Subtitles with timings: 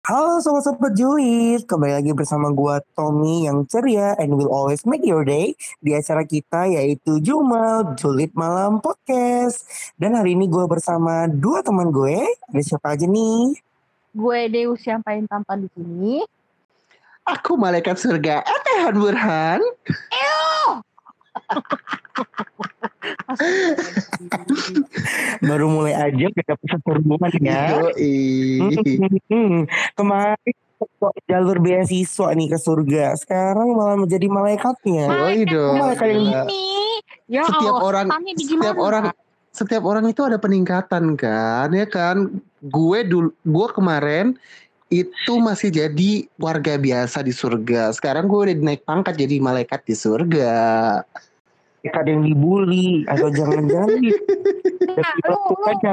[0.00, 5.28] Halo sobat-sobat julid, kembali lagi bersama gua Tommy yang ceria and will always make your
[5.28, 5.52] day
[5.84, 9.68] di acara kita yaitu Jumal Julid Malam Podcast.
[10.00, 13.60] Dan hari ini gua bersama dua teman gue, ada siapa aja nih?
[14.16, 16.24] Gue Deus yang paling tampan di sini.
[17.28, 19.60] Aku malaikat surga, Etehan Burhan.
[25.48, 26.54] Baru mulai aja kita
[26.84, 27.80] hubungan ya.
[27.80, 28.60] Yoi.
[29.28, 29.64] Hmm,
[29.96, 35.04] Kemarin kok jalur beasiswa nih ke surga, sekarang malah menjadi malaikatnya.
[35.08, 35.76] Yoi dong.
[35.76, 36.64] Malaikat yang Ini,
[37.28, 39.04] ya Setiap Allah, orang, setiap orang,
[39.52, 42.40] setiap orang itu ada peningkatan kan, ya kan?
[42.64, 44.36] Gue dulu, gue kemarin
[44.90, 47.94] itu masih jadi warga biasa di surga.
[47.94, 50.52] Sekarang gue udah naik pangkat jadi malaikat di surga.
[51.88, 54.12] Ada yang dibully atau jangan-jangan di-
[54.90, 55.92] Nah, lu, lu,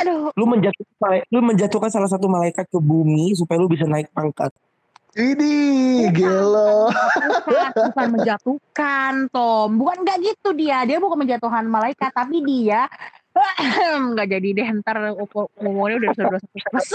[0.00, 4.54] aduh, lu menjatuhkan lu menjatuhkan salah satu malaikat ke bumi supaya lu bisa naik pangkat.
[5.18, 6.86] Ini gelo.
[7.42, 9.68] bukan, bukan menjatuhkan, Tom.
[9.74, 10.86] Bukan nggak gitu dia.
[10.86, 12.86] Dia bukan menjatuhkan malaikat, tapi dia
[14.14, 14.96] nggak jadi deh ntar
[15.58, 16.88] ngomongnya udah dosa terus.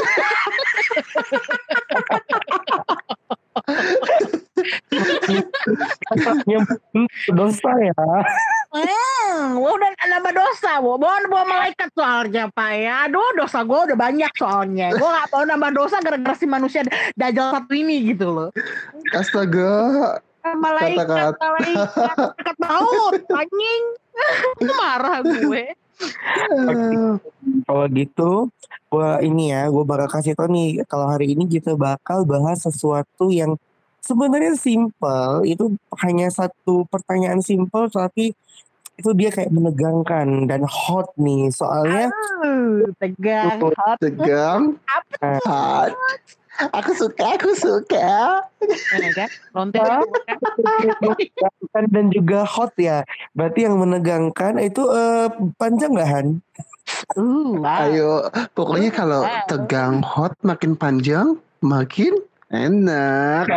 [6.46, 6.66] Yang
[7.32, 7.96] dosa ya.
[8.76, 11.00] Hmm, gua udah nambah dosa, bu.
[11.00, 13.08] Bawa bawa malaikat soalnya, Pak ya.
[13.08, 14.92] Aduh, dosa gue udah banyak soalnya.
[14.96, 16.84] Gue gak mau nambah dosa gara-gara si manusia
[17.16, 18.50] dajal satu ini gitu loh.
[19.16, 20.20] Astaga.
[20.46, 21.08] Malaikat,
[21.42, 23.84] malaikat, malaikat maut, anjing.
[24.80, 25.74] Marah gue.
[27.66, 28.32] Kalau gitu,
[28.92, 33.32] gua ini ya, gua bakal kasih tau nih kalau hari ini kita bakal bahas sesuatu
[33.32, 33.56] yang
[34.04, 35.74] sebenarnya simple, itu
[36.04, 38.38] hanya satu pertanyaan simple tapi
[38.96, 42.08] itu dia kayak menegangkan dan hot nih soalnya
[42.46, 43.98] Uh, tegang, hot.
[43.98, 44.78] Tegang.
[44.86, 45.92] Apa Hot.
[46.56, 48.40] Aku suka, aku suka.
[48.96, 49.30] ya kan?
[49.52, 49.80] Lonte
[51.92, 53.04] dan juga hot ya.
[53.36, 55.28] Berarti yang menegangkan itu eh,
[55.60, 56.28] panjang nggak Han?
[57.18, 57.82] Uh, wow.
[57.90, 58.12] Ayo,
[58.54, 59.48] pokoknya kalau Wow.
[59.50, 62.14] tegang hot makin panjang, makin
[62.54, 63.50] enak.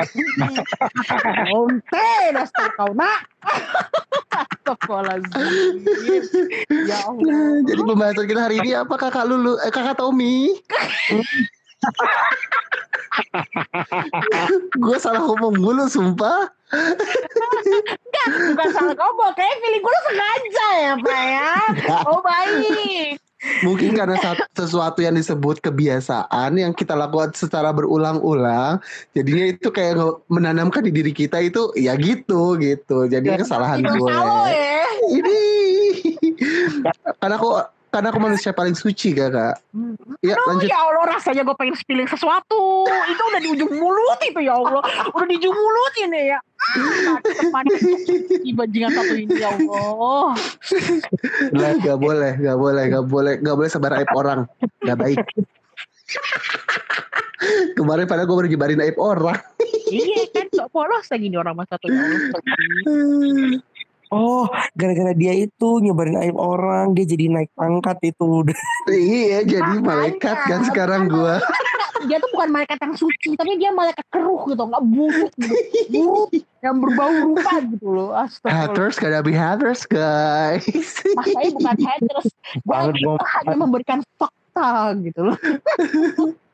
[1.52, 3.28] Lonte, dasar kau nak.
[6.88, 7.24] Ya Allah.
[7.24, 10.56] Nah, jadi pembahasan kita hari ini apa kakak Lulu, eh, kakak Tommy?
[14.76, 16.50] gue salah ngomong mulu sumpah.
[18.28, 21.52] Bukan salah ngomong, kayak feeling gue sengaja ya Pak ya.
[22.06, 23.16] Oh baik.
[23.62, 24.18] Mungkin karena
[24.50, 28.82] sesuatu yang disebut kebiasaan yang kita lakukan secara berulang-ulang,
[29.14, 29.94] jadinya itu kayak
[30.26, 33.06] menanamkan di diri kita itu ya gitu gitu.
[33.06, 34.10] Jadi kesalahan Tidak gue.
[34.50, 34.82] ya.
[35.08, 35.40] Ini
[37.22, 37.62] karena aku
[37.98, 39.58] karena aku manusia paling suci kakak.
[40.22, 40.70] Ya Aduh lanjut.
[40.70, 42.86] ya Allah rasanya gue pengen spilling sesuatu.
[42.86, 44.86] Itu udah di ujung mulut itu ya Allah.
[45.10, 46.38] Udah di ujung mulut ini ya.
[46.38, 47.66] Ah, teman
[48.46, 50.38] di bajingan satu ini ya Allah.
[51.82, 54.46] Gak boleh, gak boleh, gak boleh, gak boleh sebar aib orang.
[54.86, 55.18] Gak baik.
[57.74, 59.42] Kemarin pada gue baru nyebarin aib orang.
[59.90, 61.98] iya kan sok polos lagi nih orang mas satu ya.
[64.08, 68.40] Oh, gara-gara dia itu nyebarin aib orang, dia jadi naik pangkat itu.
[68.88, 71.34] iya, jadi Makanya, malaikat kan sekarang gue.
[72.06, 75.54] Dia tuh bukan malaikat yang suci, tapi dia malaikat keruh gitu, nggak buruk gitu.
[75.90, 76.30] Buruk
[76.62, 78.10] yang berbau rupa gitu loh.
[78.14, 78.70] Astagfirullah.
[78.70, 80.64] Haters gotta be haters guys.
[81.12, 82.26] Mas saya bukan haters.
[82.64, 85.38] Gua- hanya memberikan fakta gitu loh.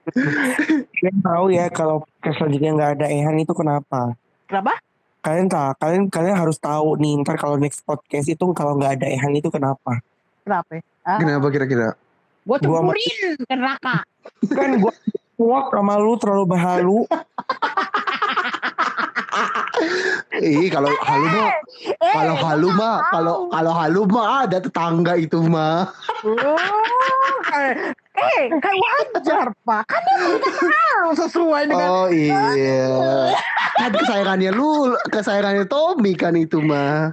[0.05, 4.13] Kalian tahu ya kalau selanjutnya nggak ada Ehan itu kenapa?
[4.49, 4.77] Kenapa?
[5.25, 9.09] Kalian tahu, kalian kalian harus tahu nih ntar kalau next podcast itu kalau nggak ada
[9.09, 10.05] Ehan itu kenapa?
[10.45, 10.85] Kenapa?
[11.01, 11.97] Ah, Kenapa kira-kira?
[12.45, 14.05] gue Gua cemburin ke neraka.
[14.53, 14.93] Kan gua
[15.41, 16.99] muak sama lu terlalu berhalu.
[20.45, 21.51] Ih, kalau halu mah,
[21.89, 25.89] Eh, kalau halu mah, kalau kalau halu mah ada tetangga itu mah.
[28.15, 29.83] Eh, eh, kan wajar pak.
[29.91, 31.89] Kan dia halu sesuai dengan.
[31.91, 32.55] Oh iya.
[33.75, 37.11] Kan kesayangannya lu, kesayangannya Tommy kan itu mah.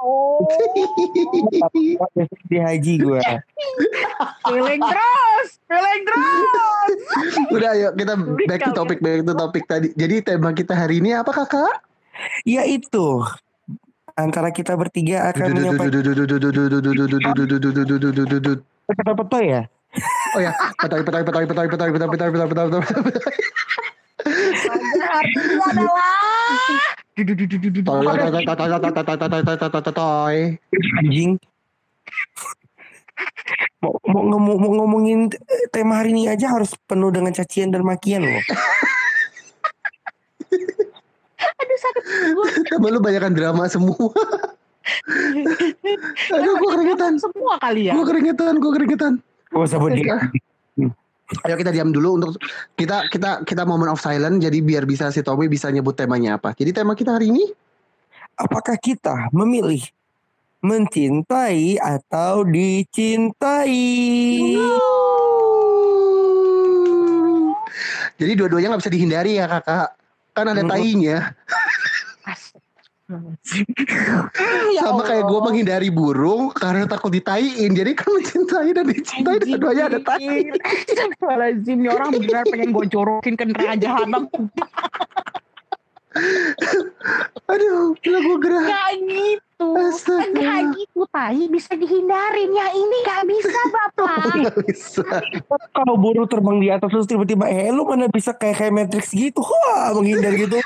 [0.00, 0.44] Oh,
[2.12, 3.20] Besok di haji gua.
[4.44, 6.96] feeling terus, feeling terus.
[7.56, 8.14] Udah ayo kita
[8.44, 9.88] back to topic, back to topic tadi.
[9.96, 11.80] Jadi tema kita hari ini apa kakak?
[12.44, 13.24] Ya itu.
[14.16, 16.00] Antara kita bertiga akan menyampaikan
[18.96, 19.62] kata-kata ya.
[20.36, 23.36] Oh ya, petoy petoy petoy petoy petoy petoy petoy petoy petoy petoy
[24.26, 26.18] Wajar artinya adalah.
[29.80, 30.36] petoy
[31.00, 31.40] Anjing.
[33.80, 37.84] Mau, mau, ngomong, mau ngomongin eh, tema hari ini aja harus penuh dengan cacian dan
[37.84, 38.42] makian loh.
[41.56, 42.04] Aduh sakit
[42.36, 42.48] gue.
[42.72, 43.96] Temen lu banyakan drama semua.
[46.36, 47.12] Aduh, gue keringetan.
[47.20, 47.94] Semua kali ya.
[47.96, 49.12] Gue keringetan, gue keringetan.
[49.52, 50.10] Gak usah berdiri.
[51.42, 52.38] Ayo kita diam dulu untuk
[52.78, 56.54] kita kita kita moment of silence jadi biar bisa si Tommy bisa nyebut temanya apa.
[56.54, 57.50] Jadi tema kita hari ini
[58.36, 59.80] Apakah kita memilih
[60.60, 63.80] mencintai atau dicintai?
[68.20, 69.96] Jadi dua-duanya nggak bisa dihindari ya kakak.
[70.36, 71.32] Kan ada tainya.
[74.74, 77.70] Ya Sama kayak gue menghindari burung karena takut ditaiin.
[77.70, 80.50] Jadi kan mencintai dan dicintai Anjing, dua-duanya ada tai.
[80.50, 84.26] Astagfirullahaladzim, nih orang beneran pengen gue jorokin ke neraka jahanam.
[87.46, 88.66] Aduh, gila gue gerah.
[88.66, 89.45] Gak gitu.
[89.56, 90.36] Astaga.
[90.36, 92.50] Gak gitu, tai bisa dihindarin.
[92.52, 94.20] Yang ini gak bisa, Bapak.
[94.36, 95.04] Gak bisa.
[95.72, 99.40] Kalau burung terbang di atas terus tiba-tiba eh lu mana bisa kayak kayak Matrix gitu.
[99.40, 100.60] Wah, menghindar gitu.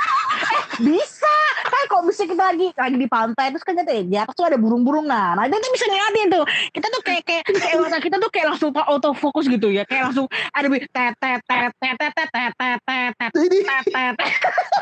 [0.82, 1.36] bisa.
[1.60, 4.58] Kan kalau misalnya kita lagi lagi di pantai terus kan kita di atas tuh ada
[4.58, 5.38] burung-burung nah.
[5.38, 6.44] Nah, itu tuh bisa ngeliatin tuh.
[6.74, 9.86] Kita tuh kayak kayak kayak kita tuh kayak langsung autofocus gitu ya.
[9.86, 13.58] Kayak langsung ada bi- tet tet tet tet tet tet tet tet tet tet Ini
[13.62, 14.14] tet tet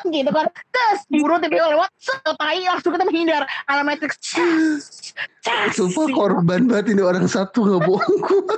[0.08, 0.46] gitu kan.
[0.48, 3.42] Terus burung tiba-tiba lewat, set, tai langsung kita menghindar.
[3.68, 3.97] Ala Matrix.
[3.97, 3.97] Cas, cas.
[5.76, 8.56] Sumpah korban banget ini orang satu nggak bohong gue.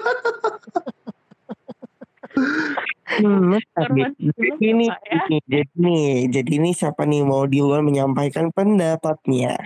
[3.10, 5.18] Hmm, Korban jadi dulu ini, saya.
[5.26, 9.58] ini, jadi nih, jadi ini siapa nih mau di luar menyampaikan pendapatnya?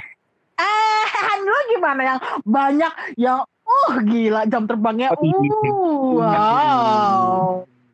[0.57, 5.39] Eh, lu gimana yang banyak yang uh gila jam terbangnya Oh, iya.
[5.71, 7.35] uh wow.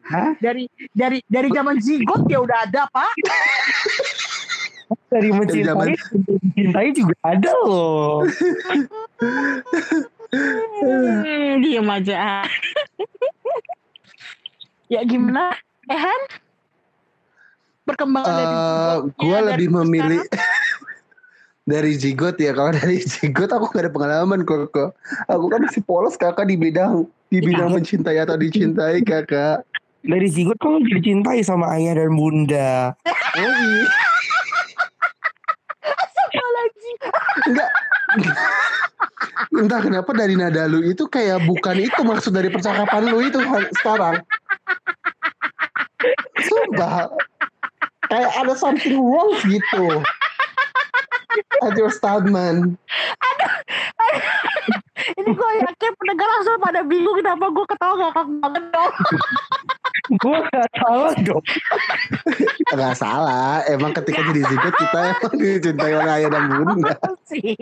[0.07, 0.35] Hah?
[0.43, 3.13] Dari dari dari zaman zigot ya udah ada, Pak.
[4.91, 8.27] Dari mencintai, zaman- sampai dicintai juga ada loh.
[10.31, 12.43] Hmm, diem aja.
[14.87, 15.55] ya gimana?
[15.87, 16.21] Ehan?
[17.83, 19.75] Perkembangan dari Eh, gue dari lebih sekarang?
[19.85, 20.21] memilih
[21.71, 22.51] dari zigot ya.
[22.53, 24.71] Kalau dari zigot aku gak ada pengalaman kok.
[24.71, 24.91] kok.
[25.27, 27.47] Aku kan masih polos kakak di bidang di Iya.
[27.47, 29.63] bidang mencintai atau dicintai kakak.
[30.01, 32.95] Dari zigot kamu dicintai sama ayah dan bunda.
[33.37, 33.85] Oh iya.
[36.21, 36.91] Apalagi.
[37.49, 37.71] Enggak.
[39.55, 43.39] Entah kenapa dari nada lu itu kayak bukan itu maksud dari percakapan lu itu
[43.81, 44.21] sekarang.
[46.41, 47.09] Sumpah.
[48.11, 50.03] Kayak ada something wrong gitu.
[51.63, 52.75] At your statement.
[55.01, 58.93] Ini gue yakin pendengar langsung pada bingung kenapa gue ketawa ngakak banget dong.
[60.09, 61.45] Gue gak salah dong.
[62.81, 63.61] Gak salah.
[63.69, 66.95] Emang ketika jadi zigot kita emang dicintai oleh ayah dan bunda.
[67.31, 67.55] sih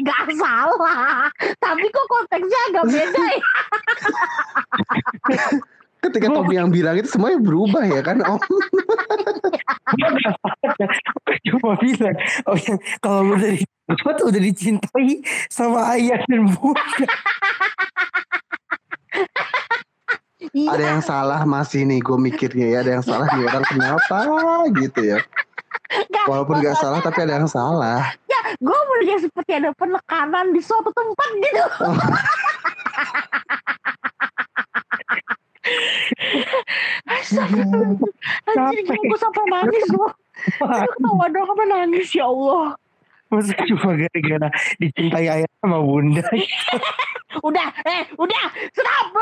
[0.00, 1.28] nggak salah
[1.60, 3.40] tapi kok konteksnya agak beda ya
[6.00, 8.40] Ketika Tommy yang bilang itu semuanya berubah ya kan Om.
[10.80, 12.16] Gak cuma bilang,
[12.48, 15.20] oh ya, kalau dari zigot udah dicintai
[15.52, 17.04] sama ayah dan bunda.
[20.52, 22.78] Iya Ada yang salah masih nih gue mikirnya ya.
[22.84, 24.18] Ada yang salah nih orang kenapa
[24.80, 25.18] gitu ya.
[25.90, 28.14] nggak, Walaupun gak salah tapi ada yang salah.
[28.50, 31.62] gue melihat seperti ada penekanan di suatu tempat gitu
[37.06, 38.10] Astagfirullahaladzim.
[38.48, 40.10] Anjir gila gue sampai nangis loh
[40.64, 42.74] Aduh ketawa dong sampai nangis ya Allah
[43.30, 44.48] Masa cuma gara-gara
[44.82, 46.26] dicintai ayah sama bunda.
[47.46, 49.14] Udah eh udah stop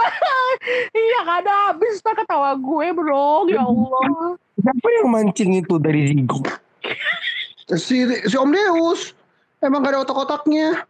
[0.97, 6.17] Iya gak ada habis tak ketawa gue bro Ya Allah Siapa yang mancing itu dari
[6.17, 6.49] zigot?
[7.77, 9.12] Si, si Om Deus.
[9.61, 10.88] Emang gak ada otak-otaknya.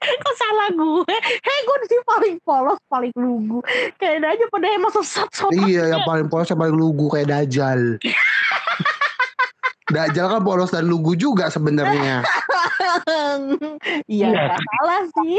[0.00, 3.60] Kok salah gue Hei gue di sini paling polos Paling lugu
[4.00, 8.00] Kayaknya aja pada emang sesat sobat Iya yang paling polos yang paling lugu kayak Dajjal.
[9.90, 12.22] Dajjal kan polos dan lugu juga sebenarnya.
[14.06, 14.46] Iya Iya.
[14.56, 15.34] salah sih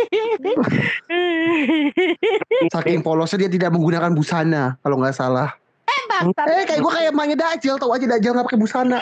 [2.69, 5.55] Saking polosnya dia tidak menggunakan busana kalau nggak salah.
[5.87, 8.99] Entah, tapi Eh kayak gue kayak emaknya Dajjal tahu aja Dajjal nggak pakai busana.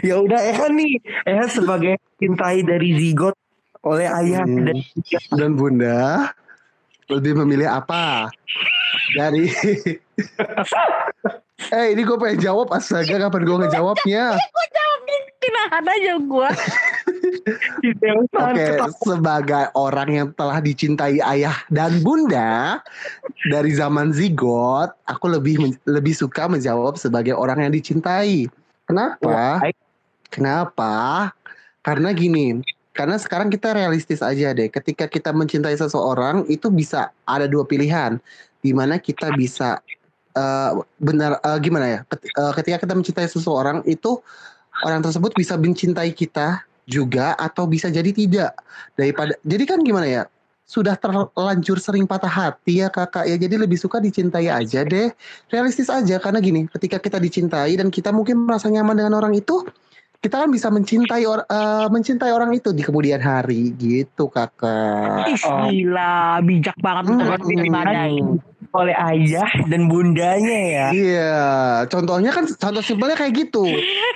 [0.00, 3.34] Ya udah Ehan nih, Ehan sebagai cintai dari zigot
[3.82, 4.70] oleh ayah Hmm.
[4.70, 4.78] dan
[5.34, 6.30] Dan Bunda
[7.08, 8.30] lebih memilih apa?
[9.16, 9.50] Dari
[11.68, 14.24] Eh ini gue pengen jawab astaga kapan gue ngejawabnya
[14.54, 16.48] gue jawabin Tinahan aja gue
[18.06, 22.78] yang Oke sangat sebagai orang yang telah dicintai ayah dan bunda
[23.50, 28.48] Dari zaman zigot Aku lebih lebih suka menjawab sebagai orang yang dicintai
[28.88, 29.60] Kenapa?
[29.60, 29.76] Baik.
[30.32, 30.92] Kenapa?
[31.84, 32.62] Karena gini
[32.98, 34.66] karena sekarang kita realistis aja deh.
[34.66, 38.18] Ketika kita mencintai seseorang itu bisa ada dua pilihan,
[38.58, 39.78] di mana kita bisa
[40.38, 40.70] uh,
[41.02, 42.00] benar uh, gimana ya?
[42.38, 44.22] Uh, ketika kita mencintai seseorang itu
[44.86, 48.54] orang tersebut bisa mencintai kita juga atau bisa jadi tidak.
[48.94, 50.22] Daripada jadi kan gimana ya?
[50.68, 53.36] Sudah terlanjur sering patah hati ya kakak ya.
[53.40, 55.08] Jadi lebih suka dicintai aja deh.
[55.48, 59.64] Realistis aja karena gini ketika kita dicintai dan kita mungkin merasa nyaman dengan orang itu
[60.18, 63.72] kita kan bisa mencintai or, uh, mencintai orang itu di kemudian hari.
[63.80, 65.30] Gitu kakak.
[65.32, 68.57] Ih, gila, bijak banget Hmm, hmm.
[68.76, 70.86] Oleh ayah dan bundanya ya.
[70.92, 71.40] Iya,
[71.88, 73.64] contohnya kan contoh simpelnya kayak gitu.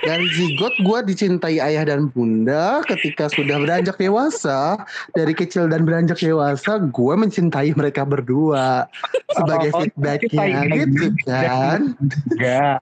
[0.05, 2.85] Dari zigot gue dicintai ayah dan bunda.
[2.85, 4.77] Ketika sudah beranjak dewasa,
[5.17, 8.85] dari kecil dan beranjak dewasa, gue mencintai mereka berdua
[9.33, 11.97] sebagai Oh, feedbacknya, gitu kan?
[12.29, 12.77] Enggak.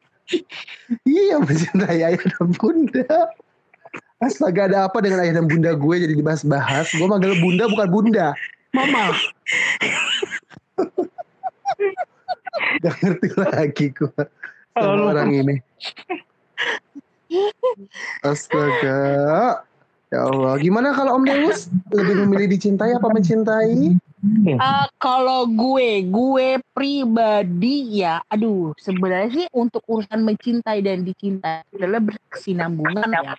[1.08, 3.16] Iya, mencintai ayah dan bunda.
[4.22, 6.94] Astaga, ada apa dengan ayah dan bunda gue jadi dibahas-bahas?
[6.94, 8.28] Gue manggil bunda bukan bunda,
[8.76, 9.16] mama.
[12.84, 14.24] Gak ngerti lagi gue
[14.76, 15.56] Kalau sama orang ini.
[18.24, 19.00] Astaga.
[20.12, 23.96] Ya Allah, gimana kalau Om Deus lebih memilih dicintai apa mencintai?
[24.22, 32.04] Eh, kalau gue, gue pribadi ya, aduh, sebenarnya sih untuk urusan mencintai dan dicintai adalah
[32.04, 33.34] berkesinambungan ya.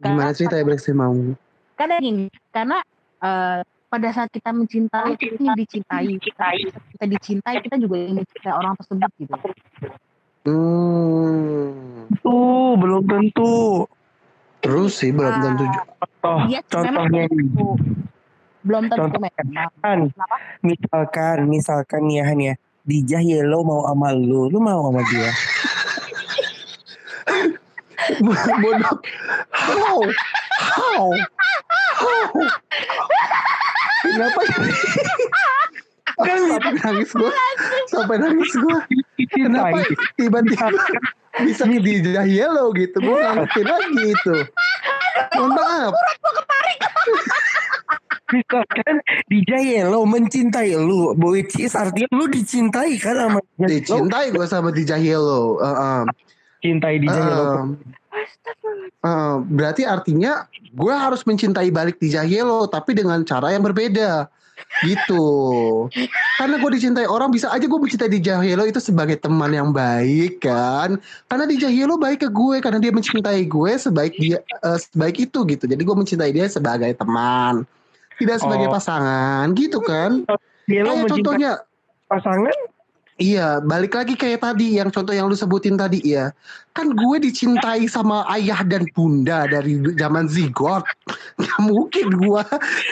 [0.00, 1.12] Gimana cerita ya Brexit mau?
[1.76, 2.78] Karena gini, karena
[3.20, 6.46] eh, pada saat kita mencintai, kita ingin dicintai, kita,
[6.94, 9.34] kita dicintai, kita juga ingin mencintai orang tersebut gitu.
[10.46, 12.06] Hmm.
[12.22, 13.90] Tuh, belum tentu.
[14.62, 15.64] Terus sih belum Ah, tentu.
[16.22, 17.68] Oh, Iya, memang contohnya tentu.
[18.62, 19.20] Belum tentu Contoh-.
[19.82, 20.36] Kan, Kenapa?
[20.62, 22.54] misalkan, misalkan ya Han ya,
[22.86, 25.30] Dijah Yellow mau sama lu, lu mau sama dia.
[28.62, 28.96] Bodoh.
[29.50, 29.98] How?
[30.60, 31.10] How?
[34.20, 34.72] Kenapa ini?
[36.20, 37.32] sampai nangis gue
[37.88, 38.76] sampai nangis gue
[39.32, 39.80] kenapa
[40.20, 40.68] tiba-tiba
[41.40, 43.00] bisa di yellow gitu?
[43.00, 44.36] Gue ngerti lagi itu.
[45.40, 45.92] Mohon maaf.
[48.30, 48.94] Misalkan
[49.26, 53.72] Dijah Yellow mencintai lu, which is artinya lu dicintai kan sama Dijah Yellow.
[53.72, 55.58] dicintai gue sama di yellow.
[55.58, 56.04] Uh,
[56.60, 57.56] Cintai Dijah Yellow.
[57.56, 57.64] uh,
[59.04, 64.28] uh, berarti artinya gue harus mencintai balik di yellow tapi dengan cara yang berbeda.
[64.80, 65.26] Gitu.
[66.38, 70.44] Karena gue dicintai orang bisa aja gue mencintai di Yellow itu sebagai teman yang baik
[70.44, 70.96] kan?
[71.28, 75.44] Karena di Yellow baik ke gue karena dia mencintai gue sebaik dia eh, sebaik itu
[75.44, 75.64] gitu.
[75.68, 77.66] Jadi gue mencintai dia sebagai teman.
[78.20, 78.72] Tidak sebagai Oh.
[78.76, 80.24] pasangan gitu kan?
[80.68, 81.50] Yellow kayak contohnya
[82.08, 82.56] pasangan
[83.20, 86.32] Iya, balik lagi kayak tadi yang contoh yang lu sebutin tadi ya.
[86.72, 90.80] Kan gue dicintai sama ayah dan bunda dari zaman zigot.
[91.44, 92.42] Gak mungkin gue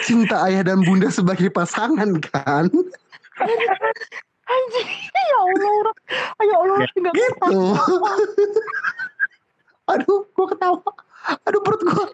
[0.05, 2.69] cinta ayah dan bunda sebagai pasangan kan.
[4.49, 5.93] Anjing, ya Allah,
[6.45, 7.61] ya Allah, tinggal Gitu.
[9.97, 10.93] Aduh, gue ketawa.
[11.45, 12.07] Aduh perut gue.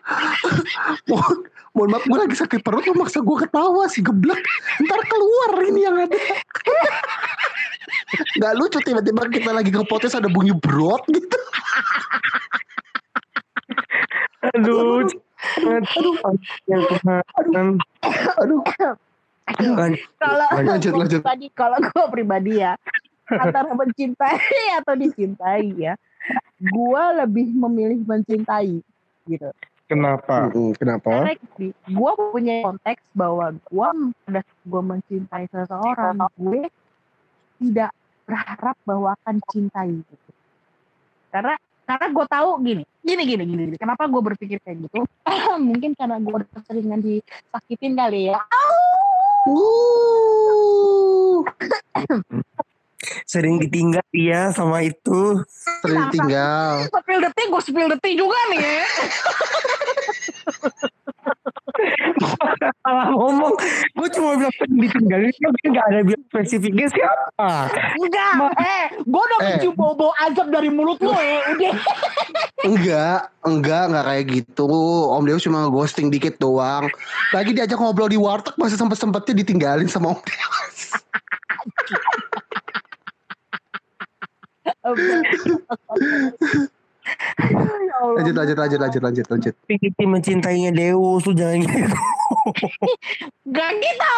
[1.06, 1.37] mohon,
[1.73, 4.40] mohon maaf gue lagi sakit perut lu maksa gue ketawa sih geblek.
[4.83, 6.18] Ntar keluar ini yang ada.
[8.38, 11.38] Gak lucu tiba-tiba kita lagi ke podcast ada bunyi brot gitu.
[14.44, 15.02] aduh
[15.64, 17.66] aduh Tuhan
[18.44, 18.62] Aduh.
[19.76, 21.21] Kan, kalau Lanjut, gua lanjut.
[21.21, 22.73] pribadi kalau gue pribadi ya
[23.28, 25.92] antara mencintai atau dicintai ya
[26.61, 28.80] gue lebih memilih mencintai
[29.28, 29.52] gitu.
[29.85, 30.49] Kenapa?
[30.81, 31.12] Kenapa?
[31.12, 31.37] karena
[31.69, 33.88] gue punya konteks bahwa gue
[34.25, 36.73] pada gue mencintai seseorang gue
[37.61, 37.93] tidak
[38.25, 40.31] berharap bahwa akan cintai gitu.
[41.28, 43.76] Karena karena gue tahu gini gini gini gini, gini.
[43.76, 45.04] kenapa gue berpikir kayak gitu?
[45.69, 48.40] Mungkin karena gue udah seringan disakitin kali ya.
[49.45, 51.45] Uh,
[53.25, 55.40] sering ditinggal dia sama itu
[55.82, 56.87] sering tinggal.
[56.88, 58.84] spill detik gue spill detik juga nih ya
[62.84, 63.54] salah ngomong
[63.96, 67.66] gue cuma bilang sering ditinggalin tapi nggak ada bilang spesifiknya siapa
[67.99, 68.30] Enggak,
[68.62, 69.46] eh, gue udah Eh.
[69.58, 71.75] mencium bau-bau azab dari mulut lo ya, udah.
[72.62, 74.70] Enggak, enggak, enggak kayak gitu.
[75.11, 76.87] Om Deus cuma ghosting dikit doang.
[77.34, 80.78] Lagi diajak ngobrol di warteg masih sempet-sempetnya ditinggalin sama Om Deus.
[84.84, 85.20] Allah.
[88.16, 89.54] Lanjut, lanjut, lanjut, lanjut, lanjut, lanjut.
[89.68, 91.96] Pikiti mencintainya Deus tuh jangan gitu
[93.44, 94.16] Gak gitu.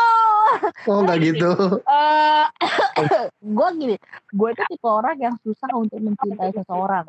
[0.86, 1.50] Oh, enggak gitu.
[1.82, 2.44] Eh,
[3.58, 3.96] gue gini,
[4.30, 7.06] gue itu tipe orang yang susah untuk mencintai seseorang.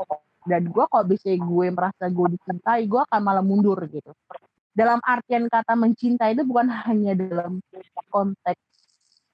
[0.48, 4.14] Dan gue kalau bisa gue merasa gue dicintai, gue akan malah mundur gitu.
[4.78, 7.58] dalam artian kata mencinta itu bukan hanya dalam
[8.14, 8.62] konteks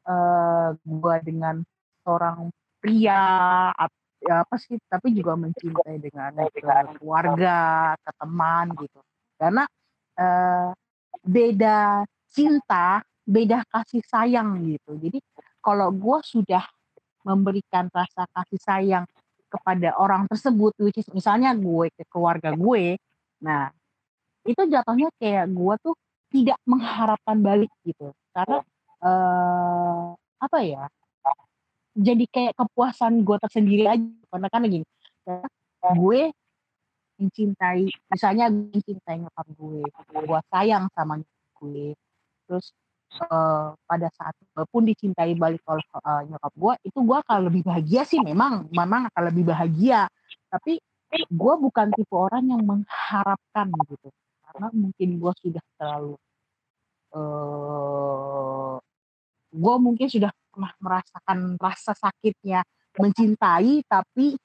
[0.07, 1.59] uh, gue dengan
[2.07, 2.47] seorang
[2.79, 3.19] pria
[4.23, 6.31] ya apa sih tapi juga mencintai dengan
[6.95, 7.57] keluarga
[7.99, 8.99] ke teman gitu.
[9.35, 9.63] Karena
[10.17, 10.71] uh,
[11.23, 14.95] beda cinta beda kasih sayang gitu.
[14.99, 15.19] Jadi
[15.59, 16.63] kalau gue sudah
[17.23, 19.05] memberikan rasa kasih sayang
[19.47, 22.97] kepada orang tersebut which is misalnya gue ke keluarga gue
[23.37, 23.69] nah
[24.43, 25.95] itu jatuhnya kayak gue tuh
[26.33, 28.11] tidak mengharapkan balik gitu.
[28.33, 28.59] Karena
[29.05, 30.89] uh, apa ya
[31.93, 34.07] jadi kayak kepuasan gue tersendiri aja.
[34.29, 34.85] Karena kan gini
[35.91, 36.31] gue
[37.19, 39.83] mencintai misalnya mencintai nyokap gue
[40.25, 41.19] gue sayang sama
[41.59, 41.95] gue
[42.43, 42.75] terus
[43.29, 47.61] uh, pada saat gue pun dicintai balik oleh uh, nyokap gue itu gue akan lebih
[47.63, 50.07] bahagia sih memang memang akan lebih bahagia.
[50.49, 50.79] Tapi
[51.13, 54.09] gue bukan tipe orang yang mengharapkan gitu
[54.49, 56.15] karena mungkin gue sudah terlalu
[57.13, 58.77] uh,
[59.53, 62.61] gue mungkin sudah pernah merasakan rasa sakitnya
[62.93, 64.37] mencintai tapi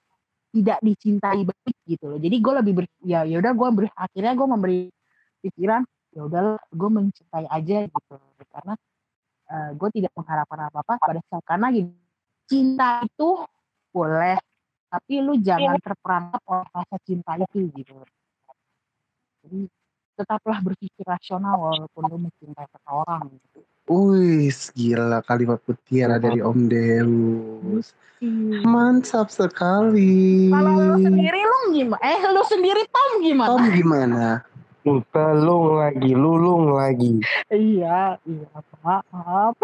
[0.49, 2.19] tidak dicintai balik gitu loh.
[2.19, 4.81] Jadi gue lebih ber, ya ya udah gue akhirnya gue memberi
[5.45, 5.85] pikiran
[6.17, 8.17] ya udahlah gue mencintai aja gitu.
[8.49, 8.75] Karena
[9.53, 11.93] uh, eh, gue tidak mengharapkan apa apa pada saat karena gini
[12.49, 13.45] cinta itu
[13.93, 14.41] boleh
[14.89, 17.93] tapi lu jangan terperangkap oleh rasa cinta itu gitu.
[19.45, 19.69] Jadi
[20.17, 23.61] tetaplah berpikir rasional walaupun lu mencintai seseorang gitu.
[23.89, 27.97] Wih, gila kalimat mutiara dari Om Deus.
[28.69, 30.53] Mantap sekali.
[30.53, 32.03] Kalau lu sendiri lu gimana?
[32.05, 33.49] Eh, lu sendiri Tom gimana?
[33.49, 34.25] Tom gimana?
[35.09, 37.25] Pelung lagi, lulung lagi.
[37.49, 38.49] iya, iya,
[38.85, 39.57] maaf.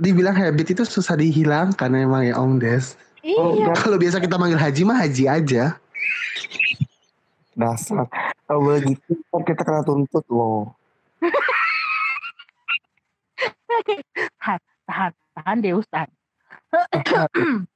[0.00, 2.96] Dibilang habit itu susah dihilangkan emang ya Om Des.
[3.20, 3.76] Iya.
[3.76, 5.76] Kalau biasa kita manggil haji mah haji aja.
[7.56, 8.08] Dasar.
[8.48, 10.72] Kalau boleh gitu kita kena tuntut loh.
[14.38, 16.08] Tahan, tahan, tahan deh Ustaz.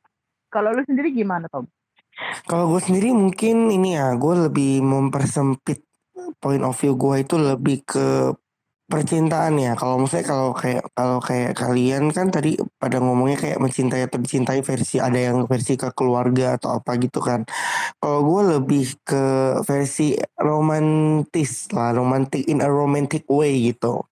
[0.55, 1.69] Kalau lu sendiri gimana Tom?
[2.51, 5.85] Kalau gue sendiri mungkin ini ya, gue lebih mempersempit
[6.43, 8.35] point of view gue itu lebih ke
[8.89, 14.09] percintaan ya kalau misalnya kalau kayak kalau kayak kalian kan tadi pada ngomongnya kayak mencintai
[14.09, 17.45] atau dicintai versi ada yang versi ke keluarga atau apa gitu kan
[18.01, 19.25] kalau gue lebih ke
[19.69, 24.08] versi romantis lah romantic in a romantic way gitu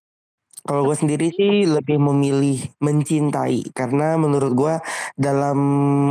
[0.67, 4.75] kalau gue sendiri sih lebih memilih mencintai karena menurut gue
[5.15, 5.57] dalam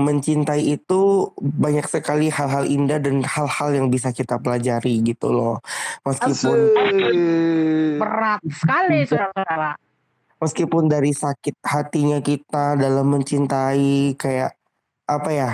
[0.09, 5.61] mencintai itu banyak sekali hal-hal indah dan hal-hal yang bisa kita pelajari gitu loh.
[6.09, 6.57] Meskipun
[8.01, 9.77] berat sekali saudara.
[10.41, 14.57] Meskipun dari sakit hatinya kita dalam mencintai kayak
[15.05, 15.51] apa ya?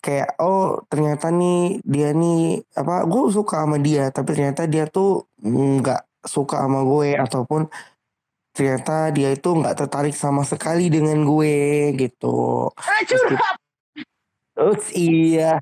[0.00, 5.28] Kayak oh ternyata nih dia nih apa gue suka sama dia tapi ternyata dia tuh
[5.44, 7.68] nggak suka sama gue ataupun
[8.60, 12.68] ternyata dia itu nggak tertarik sama sekali dengan gue gitu.
[13.08, 13.56] Curhat.
[14.60, 15.56] Uts, iya,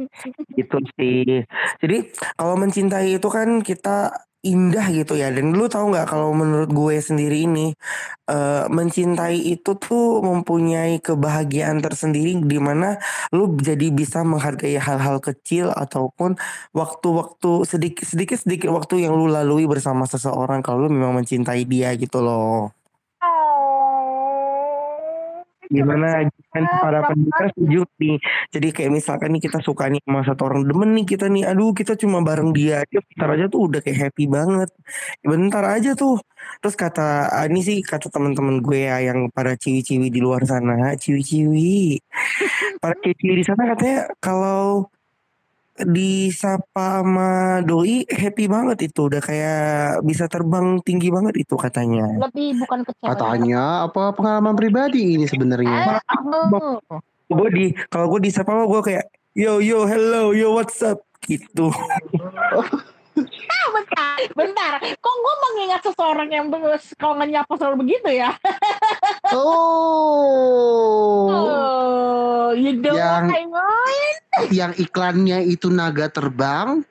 [0.60, 1.44] itu sih.
[1.84, 1.96] Jadi
[2.40, 4.08] kalau mencintai itu kan kita
[4.52, 7.76] indah gitu ya dan lu tahu nggak kalau menurut gue sendiri ini
[8.32, 12.96] uh, mencintai itu tuh mempunyai kebahagiaan tersendiri di mana
[13.36, 16.40] lu jadi bisa menghargai hal-hal kecil ataupun
[16.72, 21.92] waktu-waktu sedikit sedikit sedikit waktu yang lu lalui bersama seseorang kalau lu memang mencintai dia
[22.00, 22.77] gitu loh.
[25.68, 28.16] Gimana kan para pendengar setuju nih.
[28.48, 31.44] Jadi kayak misalkan nih kita suka nih sama satu orang demen nih kita nih.
[31.44, 32.98] Aduh kita cuma bareng dia aja.
[33.04, 34.70] Bentar aja tuh udah kayak happy banget.
[35.20, 36.16] Bentar aja tuh.
[36.64, 40.96] Terus kata ah, ini sih kata teman-teman gue ya yang para ciwi-ciwi di luar sana.
[40.96, 42.00] Ciwi-ciwi.
[42.82, 44.88] Para ciwi-ciwi di sana katanya kalau
[45.86, 52.10] disapa sama doi happy banget itu udah kayak bisa terbang tinggi banget itu katanya.
[52.18, 53.08] Lebih bukan kecewa.
[53.14, 56.02] Katanya apa pengalaman pribadi ini sebenarnya?
[56.02, 59.06] Eh, gue di kalau gue disapa gue kayak
[59.38, 61.70] yo yo hello yo what's up gitu.
[63.26, 64.72] ah, bentar, bentar.
[64.82, 66.46] Kok gue mengingat seseorang yang
[66.98, 68.30] kalau nyapa selalu begitu ya?
[69.34, 71.26] oh.
[71.28, 74.16] Oh, you know Yang- what I want?
[74.54, 76.86] Yang iklannya itu naga terbang,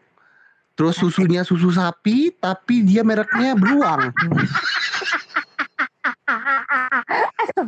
[0.76, 4.12] terus susunya susu sapi, tapi dia mereknya beruang.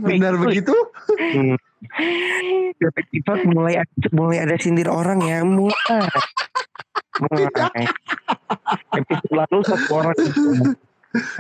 [0.04, 0.76] Benar begitu?
[1.18, 1.56] Hmm.
[3.50, 5.76] Mulai mulai ada sindir orang ya mulai.
[7.20, 7.84] Mulai.
[8.96, 10.16] Episode lalu satu orang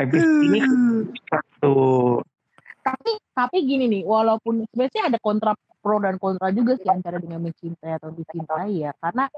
[0.02, 0.60] Episode ini
[1.30, 1.75] satu.
[2.80, 7.45] tapi tapi gini nih walaupun sebenarnya ada kontra pro dan kontra juga sih antara dengan
[7.45, 9.30] mencintai atau dicintai ya karena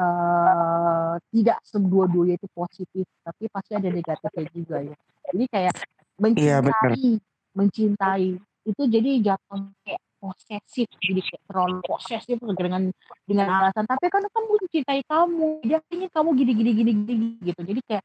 [0.00, 4.96] eh tidak sedua-duanya itu positif, tapi pasti ada negatifnya juga ya.
[5.28, 5.74] Jadi kayak
[6.20, 7.16] Iya mencintai,
[7.56, 12.92] mencintai itu jadi jatuh kayak posesif, jadi kayak terlalu posesif dengan
[13.24, 17.60] dengan alasan tapi kan kamu mencintai kamu, dia ingin kamu gini gini gini gini gitu.
[17.64, 18.04] Jadi kayak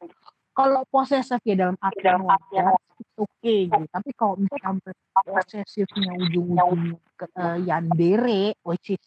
[0.55, 3.85] kalau posesif ya dalam artian wajar, it's okay gitu.
[3.91, 4.93] Tapi kalau misalnya sampai
[5.27, 9.03] posesifnya ujung-ujungnya ke eh, yandere, which is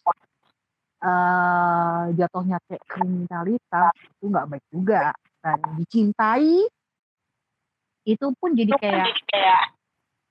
[0.99, 6.67] eh jatuhnya kayak kriminalitas itu nggak baik juga dan dicintai
[8.03, 9.78] itu pun jadi kayak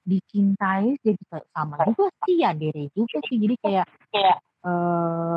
[0.08, 3.36] dicintai jadi kayak sama juga sih ya dere juga sih.
[3.36, 3.86] Jadi kayak
[4.58, 5.28] eh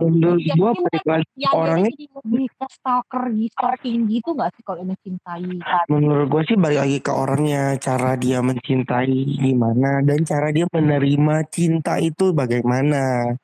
[0.00, 4.62] Menurut ya balik lagi ke ya orangnya jadi lebih ke stalker stalking gitu nggak sih
[4.64, 5.44] kalau mencintai?
[5.92, 11.36] Menurut gue sih balik lagi ke orangnya cara dia mencintai gimana dan cara dia menerima
[11.52, 13.36] cinta itu bagaimana.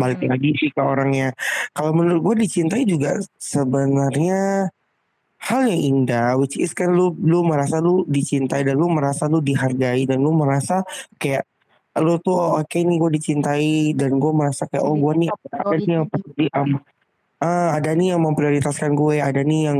[0.00, 0.30] Balik hmm.
[0.32, 1.36] lagi sih ke orangnya.
[1.76, 4.72] Kalau menurut gue dicintai juga sebenarnya
[5.42, 9.42] hal yang indah which is kan lu lu merasa lu dicintai dan lu merasa lu
[9.42, 10.86] dihargai dan lu merasa
[11.18, 11.42] kayak
[11.98, 15.76] lu tuh oh, oke nih gue dicintai dan gue merasa kayak oh gue nih ada
[15.76, 16.80] nih yang peduli am-
[17.42, 19.78] ah, ada nih yang memprioritaskan gue ada nih yang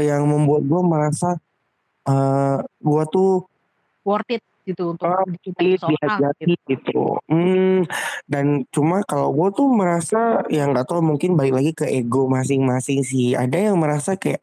[0.00, 1.36] yang membuat gue merasa
[2.08, 3.44] eh gue tuh
[4.08, 7.18] worth it gitu untuk Oh, seseorang dihajati gitu gitu.
[7.30, 7.86] Hmm,
[8.28, 13.00] dan cuma kalau gue tuh merasa yang nggak tahu mungkin balik lagi ke ego masing-masing
[13.06, 13.38] sih.
[13.38, 14.42] Ada yang merasa kayak,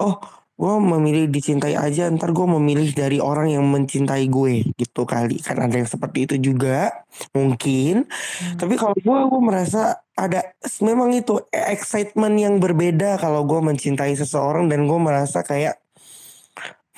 [0.00, 0.16] oh,
[0.52, 5.42] gue memilih dicintai aja, ntar gue memilih dari orang yang mencintai gue gitu kali.
[5.42, 6.92] Kan ada yang seperti itu juga
[7.34, 8.06] mungkin.
[8.06, 8.56] Hmm.
[8.60, 10.44] Tapi kalau gue, gue merasa ada
[10.84, 15.80] memang itu excitement yang berbeda kalau gue mencintai seseorang dan gue merasa kayak,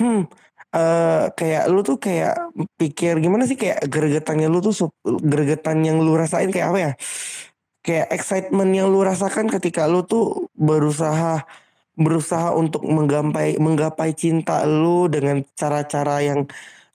[0.03, 0.27] hmm,
[0.75, 2.35] eh kayak lu tuh kayak
[2.81, 4.75] pikir gimana sih kayak gregetannya lu tuh
[5.23, 6.93] gregetan yang lu rasain kayak apa ya?
[7.85, 11.47] Kayak excitement yang lu rasakan ketika lu tuh berusaha
[11.95, 16.41] berusaha untuk menggapai menggapai cinta lu dengan cara-cara yang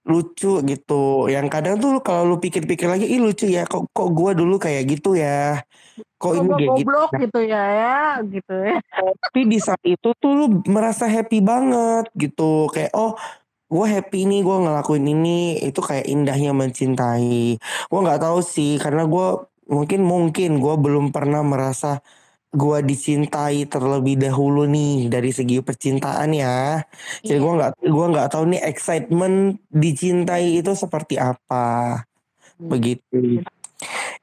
[0.03, 1.29] lucu gitu.
[1.31, 3.63] Yang kadang tuh kalau lu pikir-pikir lagi, ih lucu ya.
[3.63, 5.63] Kok kok gua dulu kayak gitu ya.
[6.19, 6.99] Kok ini kayak gitu.
[7.15, 8.79] gitu ya ya gitu ya
[9.23, 12.67] tapi di saat itu tuh lu merasa happy banget gitu.
[12.75, 13.15] Kayak oh
[13.69, 15.61] gue happy nih gue ngelakuin ini.
[15.61, 17.61] Itu kayak indahnya mencintai.
[17.61, 19.27] Gue nggak tahu sih karena gue
[19.69, 22.01] mungkin mungkin gue belum pernah merasa
[22.49, 26.81] gue dicintai terlebih dahulu nih dari segi percintaan ya.
[27.21, 27.43] Jadi iya.
[27.45, 32.01] gue nggak gua nggak tahu nih excitement dicintai itu seperti apa.
[32.59, 32.67] Hmm.
[32.67, 33.39] begitu.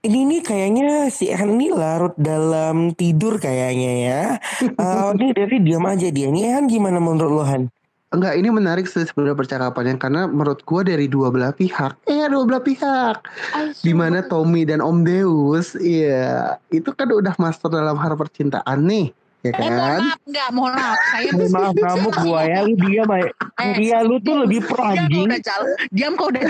[0.04, 4.22] Ini nih kayaknya si Ehan ini larut dalam tidur kayaknya ya.
[4.82, 6.12] Eh ini Devi diam aja.
[6.12, 7.72] Dia nih Ehan gimana menurut lo Han
[8.16, 12.00] Enggak, ini menarik sih sebenarnya percakapannya karena menurut gua dari dua belah pihak.
[12.08, 13.20] Eh, dua belah pihak.
[13.52, 14.30] I Di mana swear.
[14.32, 19.12] Tommy dan Om Deus, iya, itu kan udah master dalam hal percintaan nih,
[19.44, 20.00] ya Eh mohon kan?
[20.00, 23.30] maaf enggak mohon maaf saya Mohon maaf kamu gua ya lu diam aja
[23.62, 25.40] eh Iya lu tuh lebih pro diam kau anjing udah
[25.92, 26.42] diam kau udah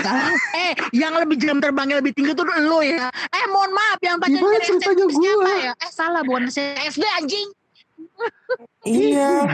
[0.55, 4.33] eh yang lebih jam terbangnya lebih tinggi tuh lo ya eh mohon maaf yang SD
[4.65, 5.55] ceritanya siapa gua?
[5.61, 7.47] ya eh salah bukan SD anjing
[8.87, 9.51] Iya.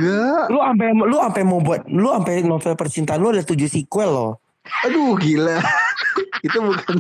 [0.52, 4.43] Lu sampai lu sampai mau buat Lu sampai novel percintaan lu ada 7 sequel loh
[4.88, 5.60] Aduh, gila.
[6.48, 6.98] itu bukan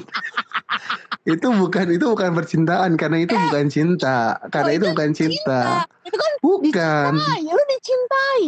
[1.24, 4.36] itu bukan itu bukan percintaan karena itu bukan cinta.
[4.44, 5.60] oh Karena itu itu bukan cinta.
[5.64, 7.12] cinta itu kan Bukan.
[7.16, 8.44] dicintai lu dicintai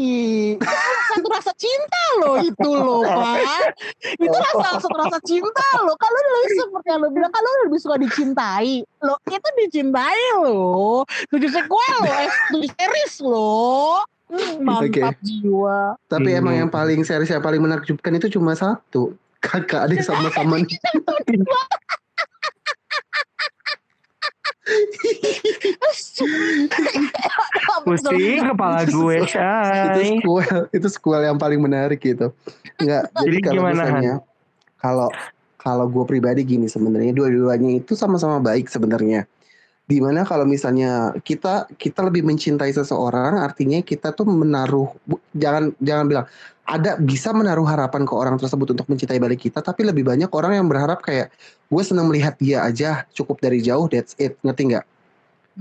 [0.59, 3.71] itu kan satu rasa cinta lo itu lo pak
[4.19, 7.79] itu rasa satu rasa cinta lo kalau lu seperti yang lo bilang kalau lu lebih
[7.79, 12.15] suka dicintai lo itu dicintai lo tujuh sequel lo
[12.51, 14.03] tujuh series lo
[14.35, 14.99] Hmm, Oke.
[14.99, 16.39] mantap jiwa Tapi Hmm.
[16.43, 19.15] emang yang paling series yang paling menakjubkan itu cuma satu.
[19.39, 20.57] Kakak adik sama-sama
[27.85, 32.33] Pusing kepala gue itu Shay sequel itu sequel yang paling menarik gitu.
[32.81, 34.13] Enggak, jadi Jadi kalau gimana, misalnya
[34.81, 35.09] kalau
[35.61, 39.29] kalau gue pribadi gini sebenarnya dua-duanya itu sama-sama baik sebenarnya.
[39.85, 44.89] Di mana kalau misalnya kita kita lebih mencintai seseorang, artinya kita tuh menaruh
[45.37, 46.25] jangan jangan bilang
[46.65, 50.57] ada bisa menaruh harapan ke orang tersebut untuk mencintai balik kita, tapi lebih banyak orang
[50.57, 51.29] yang berharap kayak
[51.69, 54.85] gue senang melihat dia aja cukup dari jauh, that's it, ngerti nggak?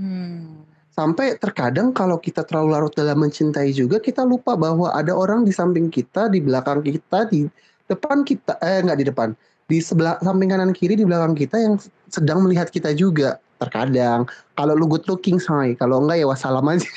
[0.01, 0.65] hmm.
[0.95, 5.51] Sampai terkadang kalau kita terlalu larut dalam mencintai juga kita lupa bahwa ada orang di
[5.51, 7.45] samping kita, di belakang kita, di
[7.85, 9.29] depan kita, eh nggak di depan,
[9.69, 11.75] di sebelah samping kanan kiri di belakang kita yang
[12.09, 13.37] sedang melihat kita juga.
[13.55, 16.85] Terkadang kalau lu good looking say, kalau enggak ya wassalam aja.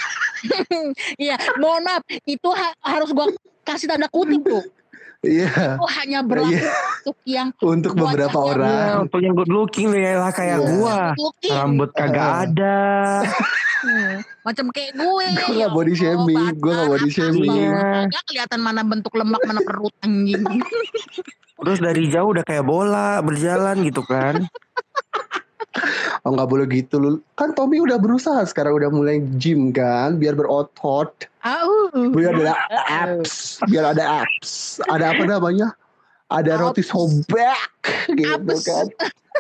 [1.18, 3.27] Iya, mohon maaf, itu ha- harus gua
[3.62, 4.62] kasih tanda kutip tuh.
[5.18, 6.71] Iya, itu hanya berlaku Iya.
[7.03, 8.71] untuk yang untuk beberapa orang.
[8.71, 10.68] Iya, untuk yang good looking ya lah kayak Iya.
[10.71, 10.99] gua.
[11.42, 12.42] Rambut kagak Heeh.
[12.47, 12.79] ada.
[13.79, 15.23] Hmm, macam kayak gue Gue
[15.55, 17.51] ya gak body shaming, gue gak body shaming.
[17.51, 18.07] Iya.
[18.07, 20.42] nggak kelihatan mana bentuk lemak mana perut anjing
[21.59, 24.38] Terus dari jauh udah kayak bola berjalan gitu kan.
[26.27, 27.11] Oh nggak boleh gitu lu.
[27.38, 31.88] Kan Tommy udah berusaha sekarang udah mulai gym kan, biar berotot, Au.
[32.12, 34.83] biar ada abs, biar ada abs.
[34.91, 35.73] Ada apa namanya?
[36.29, 37.57] Ada roti sobek
[38.12, 38.67] gitu Abs.
[38.67, 38.87] kan.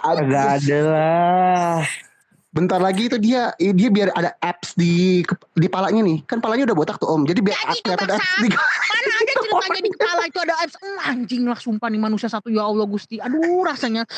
[0.00, 0.32] Abs.
[0.32, 1.82] ada lah.
[2.48, 5.20] Bentar lagi itu dia dia biar ada abs di
[5.52, 6.24] di palanya nih.
[6.24, 7.28] Kan palanya udah botak tuh Om.
[7.28, 8.40] Jadi biar kelihatan coba, abs Sa.
[8.40, 12.48] di mana ada ceritanya di kepala itu ada Hmm, anjing lah sumpah nih manusia satu
[12.48, 14.08] ya Allah Gusti aduh rasanya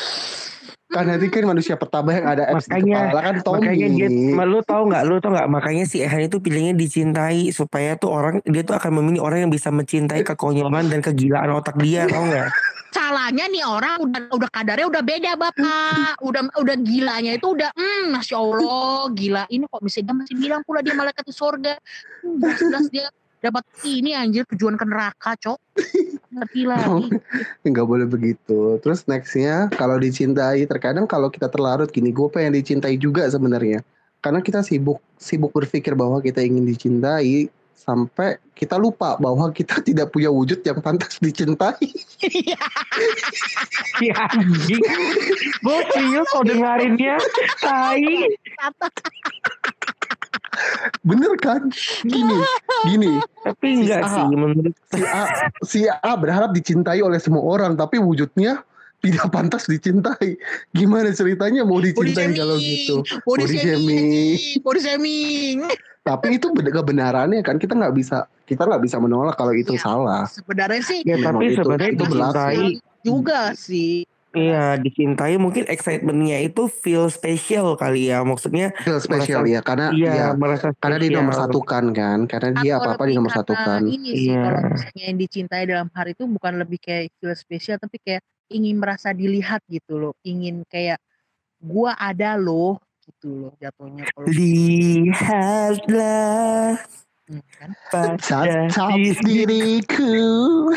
[0.91, 3.63] Kan nanti kan manusia pertama yang ada di Makanya- kepala kan Tommy.
[3.63, 7.55] Makanya dia, ma- lu tau nggak, lu tau nggak, makanya si Ehan itu pilihnya dicintai
[7.55, 11.79] supaya tuh orang dia tuh akan memilih orang yang bisa mencintai kekonyolan dan kegilaan otak
[11.79, 12.51] dia, tau nggak?
[12.91, 18.11] salahnya nih orang udah udah kadarnya udah beda bapak udah udah gilanya itu udah hmm
[18.11, 19.43] masya Allah gila.
[19.47, 21.79] Ini kok bisa dia masih bilang pula dia malaikat di sorga
[22.19, 23.07] hmm, jelas dia
[23.41, 25.59] dapat ini anjir tujuan ke neraka cok
[26.31, 27.11] ngerti lagi
[27.71, 28.79] nggak boleh begitu.
[28.79, 33.83] Terus nextnya kalau dicintai, terkadang kalau kita terlarut gini, gue pengen dicintai juga sebenarnya.
[34.21, 40.13] Karena kita sibuk sibuk berpikir bahwa kita ingin dicintai sampai kita lupa bahwa kita tidak
[40.13, 41.81] punya wujud yang pantas dicintai.
[44.01, 44.81] Ya anjing.
[45.61, 47.21] Gue serius kok dengarinnya.
[47.61, 48.33] Tai.
[51.01, 51.71] Bener kan?
[52.03, 52.37] Gini,
[52.85, 53.11] gini.
[53.41, 54.11] Tapi enggak Ah.
[54.11, 55.23] sih menurut Si A,
[55.63, 58.61] si A berharap dicintai oleh semua orang, tapi wujudnya
[58.99, 60.37] tidak pantas dicintai.
[60.69, 63.01] Gimana ceritanya mau dicintai kalau gitu?
[63.23, 65.57] body Body shaming body shaming
[66.01, 69.81] Tapi itu ben- kebenarannya kan kita nggak bisa kita nggak bisa menolak kalau itu Iya.
[69.81, 70.23] salah.
[70.27, 72.33] sebenarnya sih ya tapi itu- sebenarnya itu berlaku.
[72.33, 72.65] dicintai
[73.01, 79.51] juga sih Iya dicintai mungkin excitementnya itu feel spesial kali ya maksudnya Feel spesial Merasa-
[79.51, 83.03] ya karena iya ya merasa karena di nomor satukan kan karena dia Atau apa apa
[83.05, 83.81] di nomor karena satukan.
[83.85, 84.39] ini sih Iya.
[84.41, 88.75] kalau misalnya yang dicintai dalam hari itu bukan lebih kayak feel spesial tapi kayak ingin
[88.77, 90.95] merasa dilihat gitu loh ingin kayak
[91.59, 94.31] gua ada loh gitu loh jatuhnya kalau
[95.51, 96.79] lihatlah
[97.91, 98.45] Tatap
[99.23, 100.71] diri diriku.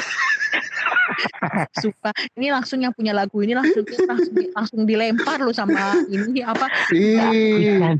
[1.78, 6.66] suka ini langsung yang punya lagu ini langsung langsung, langsung dilempar lo sama ini apa?
[6.90, 7.96] Dan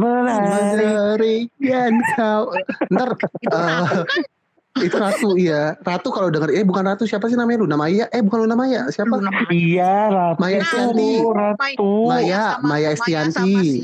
[0.00, 2.52] menarik mengerikan kau.
[2.92, 4.26] Ntar itu ratu kan
[4.78, 5.74] itu ratu iya.
[5.78, 8.04] Ratu kalau denger eh bukan ratu siapa sih namanya Luna Maya?
[8.08, 9.14] Eh bukan Luna Maya, siapa?
[9.14, 9.48] Luna Maya.
[9.48, 11.10] iya ratu Maya Estianti.
[11.24, 13.54] ratu Maya, sama- Maya sama Estianti.
[13.72, 13.80] si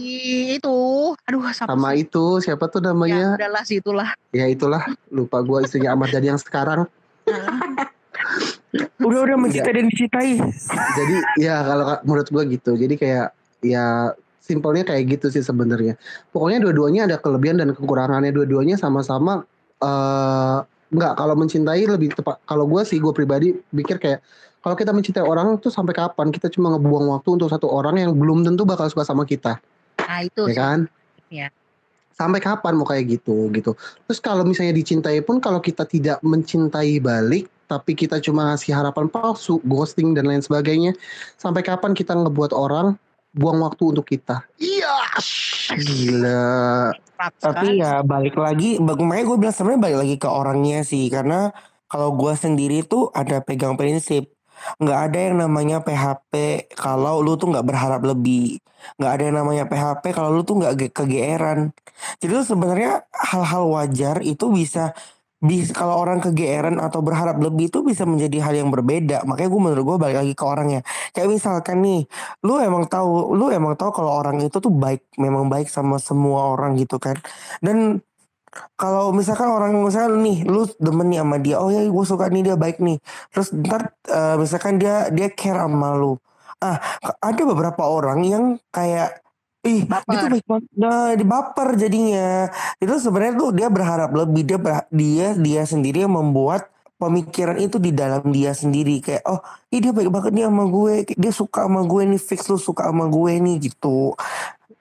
[0.55, 0.79] itu
[1.23, 3.27] aduh sama, Sama si- itu siapa tuh ya namanya?
[3.35, 6.85] udahlah sih itulah Ya itulah lupa gua istrinya Ahmad Dhani yang sekarang.
[8.99, 10.33] udah udah mencintai dan dicintai
[10.95, 12.73] Jadi ya kalau ka- menurut gua gitu.
[12.73, 13.27] Jadi kayak
[13.61, 15.95] ya simpelnya kayak gitu sih sebenarnya.
[16.29, 18.31] Pokoknya dua-duanya ada kelebihan dan kekurangannya.
[18.31, 19.45] Dua-duanya sama-sama
[19.79, 20.59] eh
[20.93, 22.39] nggak kalau mencintai lebih tepat.
[22.45, 24.21] Kalau gua sih gue pribadi pikir kayak
[24.63, 28.15] kalau kita mencintai orang tuh sampai kapan kita cuma ngebuang waktu untuk satu orang yang
[28.15, 29.59] belum tentu bakal suka sama kita,
[29.99, 30.79] nah itu ya kan?
[31.33, 31.49] Iya.
[32.13, 33.75] Sampai kapan mau kayak gitu gitu.
[34.07, 39.09] Terus kalau misalnya dicintai pun kalau kita tidak mencintai balik tapi kita cuma ngasih harapan
[39.09, 40.93] palsu, ghosting dan lain sebagainya,
[41.41, 43.01] sampai kapan kita ngebuat orang
[43.33, 44.45] buang waktu untuk kita?
[44.61, 44.97] Iya,
[45.81, 46.93] gila.
[47.43, 51.51] Tapi ya balik lagi, makanya gue bilang sebenarnya balik lagi ke orangnya sih, karena
[51.91, 54.31] kalau gue sendiri tuh ada pegang prinsip,
[54.83, 56.33] nggak ada yang namanya PHP
[56.75, 58.59] kalau lu tuh nggak berharap lebih,
[58.99, 61.61] nggak ada yang namanya PHP kalau lu tuh nggak ge- kegeeran.
[62.23, 62.91] Jadi tuh sebenarnya
[63.31, 64.95] hal-hal wajar itu bisa
[65.43, 69.27] bisa kalau orang kegeeran atau berharap lebih itu bisa menjadi hal yang berbeda.
[69.27, 70.81] Makanya gue menurut gue balik lagi ke orangnya.
[71.11, 72.01] Kayak misalkan nih,
[72.47, 76.55] lu emang tahu lu emang tahu kalau orang itu tuh baik memang baik sama semua
[76.55, 77.19] orang gitu kan
[77.65, 78.01] dan
[78.77, 82.53] kalau misalkan orang misalkan nih lu demen nih sama dia oh ya gue suka nih
[82.53, 82.99] dia baik nih
[83.33, 86.21] terus ntar eh, misalkan dia dia care sama lu
[86.63, 86.79] ah
[87.19, 89.22] ada beberapa orang yang kayak
[89.63, 90.29] ih Baper.
[90.33, 90.65] baik banget.
[90.75, 92.51] Nah di baper jadinya.
[92.83, 94.43] Itu sebenarnya tuh dia berharap lebih.
[94.49, 96.67] Dia ber- dia dia sendiri yang membuat
[96.99, 98.99] pemikiran itu di dalam dia sendiri.
[99.03, 100.95] Kayak oh ih dia baik banget nih sama gue.
[101.15, 102.21] Dia suka sama gue nih.
[102.21, 104.15] Fix lu suka sama gue nih gitu.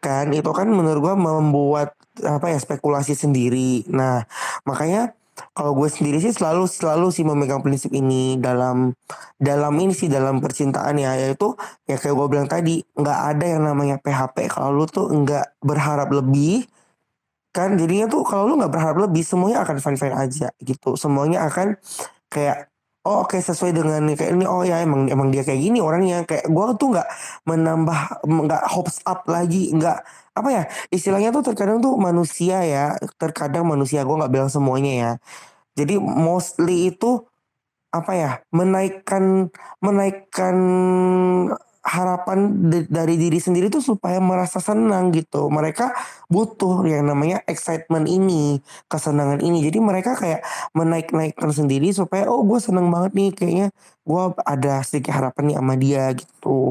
[0.01, 1.93] Kan itu kan menurut gue membuat
[2.25, 3.85] apa ya spekulasi sendiri.
[3.89, 4.25] Nah
[4.65, 5.13] makanya
[5.55, 8.91] kalau gue sendiri sih selalu selalu sih memegang prinsip ini dalam
[9.39, 11.15] dalam ini sih dalam percintaan ya.
[11.17, 11.55] Yaitu
[11.87, 16.09] ya kayak gue bilang tadi nggak ada yang namanya PHP kalau lu tuh nggak berharap
[16.11, 16.67] lebih
[17.51, 20.95] kan jadinya tuh kalau lu nggak berharap lebih semuanya akan fine fine aja gitu.
[20.95, 21.75] Semuanya akan
[22.31, 22.71] kayak
[23.07, 24.45] oh oke sesuai dengan kayak ini.
[24.47, 26.23] Oh ya emang emang dia kayak gini orangnya.
[26.23, 27.07] Kayak gue tuh nggak
[27.47, 29.99] menambah nggak hopes up lagi nggak
[30.31, 30.63] apa ya
[30.95, 35.11] istilahnya tuh terkadang tuh manusia ya terkadang manusia gue nggak bilang semuanya ya
[35.75, 37.23] jadi mostly itu
[37.91, 39.51] apa ya menaikkan
[39.83, 40.55] menaikkan
[41.81, 45.49] harapan dari diri sendiri tuh supaya merasa senang gitu.
[45.49, 45.89] Mereka
[46.29, 49.65] butuh yang namanya excitement ini, kesenangan ini.
[49.65, 50.45] Jadi mereka kayak
[50.77, 53.67] menaik-naikkan sendiri supaya oh gue seneng banget nih kayaknya
[54.05, 56.61] gue ada sedikit harapan nih sama dia gitu.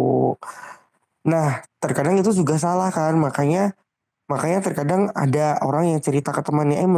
[1.30, 3.14] Nah terkadang itu juga salah kan.
[3.16, 3.72] Makanya
[4.30, 6.88] makanya terkadang ada orang yang cerita ke temannya eh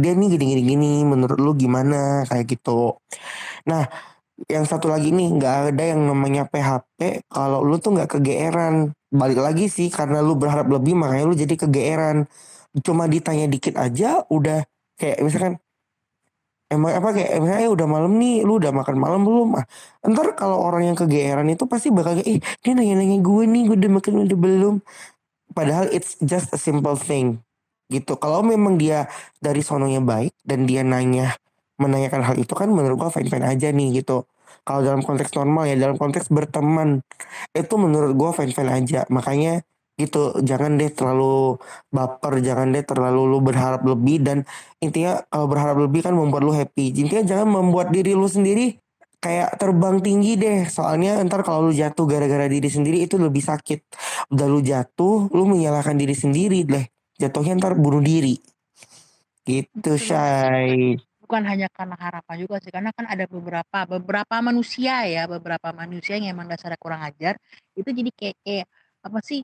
[0.00, 2.28] dia nih gini gini gini menurut lu gimana?
[2.28, 3.00] Kayak gitu.
[3.68, 3.88] Nah
[4.50, 8.92] yang satu lagi nih nggak ada yang namanya PHP kalau lu tuh nggak kegeeran.
[9.14, 12.26] Balik lagi sih karena lu berharap lebih makanya lu jadi kegeeran.
[12.82, 14.66] Cuma ditanya dikit aja udah
[14.98, 15.54] kayak misalkan
[16.74, 17.30] emang apa kayak
[17.62, 19.48] "Eh, udah malam nih lu udah makan malam belum?
[19.58, 19.64] Ah
[20.10, 23.76] ntar kalau orang yang kegeeran itu pasti bakal kayak ih dia nanya-nanya gue nih gue
[23.80, 24.74] udah makan udah belum.
[25.54, 27.40] Padahal it's just a simple thing
[27.92, 28.16] gitu.
[28.18, 29.06] Kalau memang dia
[29.38, 31.36] dari sononya baik dan dia nanya
[31.78, 34.26] menanyakan hal itu kan menurut gua fine fine aja nih gitu.
[34.66, 37.02] Kalau dalam konteks normal ya dalam konteks berteman
[37.54, 39.04] itu menurut gua fine fine aja.
[39.12, 39.62] Makanya
[39.94, 41.62] gitu jangan deh terlalu
[41.94, 44.42] baper jangan deh terlalu lu berharap lebih dan
[44.82, 46.90] intinya kalau berharap lebih kan membuat lu happy.
[46.98, 48.74] Intinya jangan membuat diri lu sendiri
[49.22, 50.66] kayak terbang tinggi deh.
[50.66, 53.86] Soalnya ntar kalau lu jatuh gara-gara diri sendiri itu lebih sakit.
[54.34, 56.84] Udah lu jatuh lu menyalahkan diri sendiri deh.
[57.14, 58.34] Jatuhnya ntar bunuh diri.
[59.46, 65.24] Gitu Shay bukan hanya karena harapan juga sih karena kan ada beberapa beberapa manusia ya
[65.24, 67.40] beberapa manusia yang emang dasarnya kurang ajar
[67.72, 68.66] itu jadi kayak kayak
[69.00, 69.40] apa sih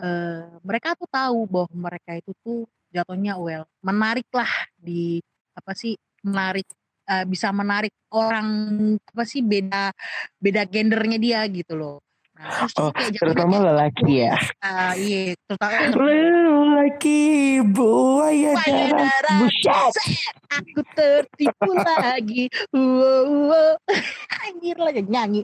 [0.00, 5.20] eh, mereka tuh tahu bahwa mereka itu tuh jatuhnya well menarik lah di
[5.52, 6.68] apa sih menarik
[7.08, 8.48] eh, bisa menarik orang
[8.96, 9.92] apa sih beda
[10.38, 11.98] beda gendernya dia gitu loh
[12.32, 14.34] nah terus tuh oh kayak jatuhnya terutama kayak lelaki ya
[14.66, 17.20] ah iya terutama lelaki
[17.68, 22.44] buaya Buaya darat darat, buset set, aku tertipu lagi.
[22.72, 23.74] Wow, wow.
[24.48, 25.42] Anjir lagi nyanyi.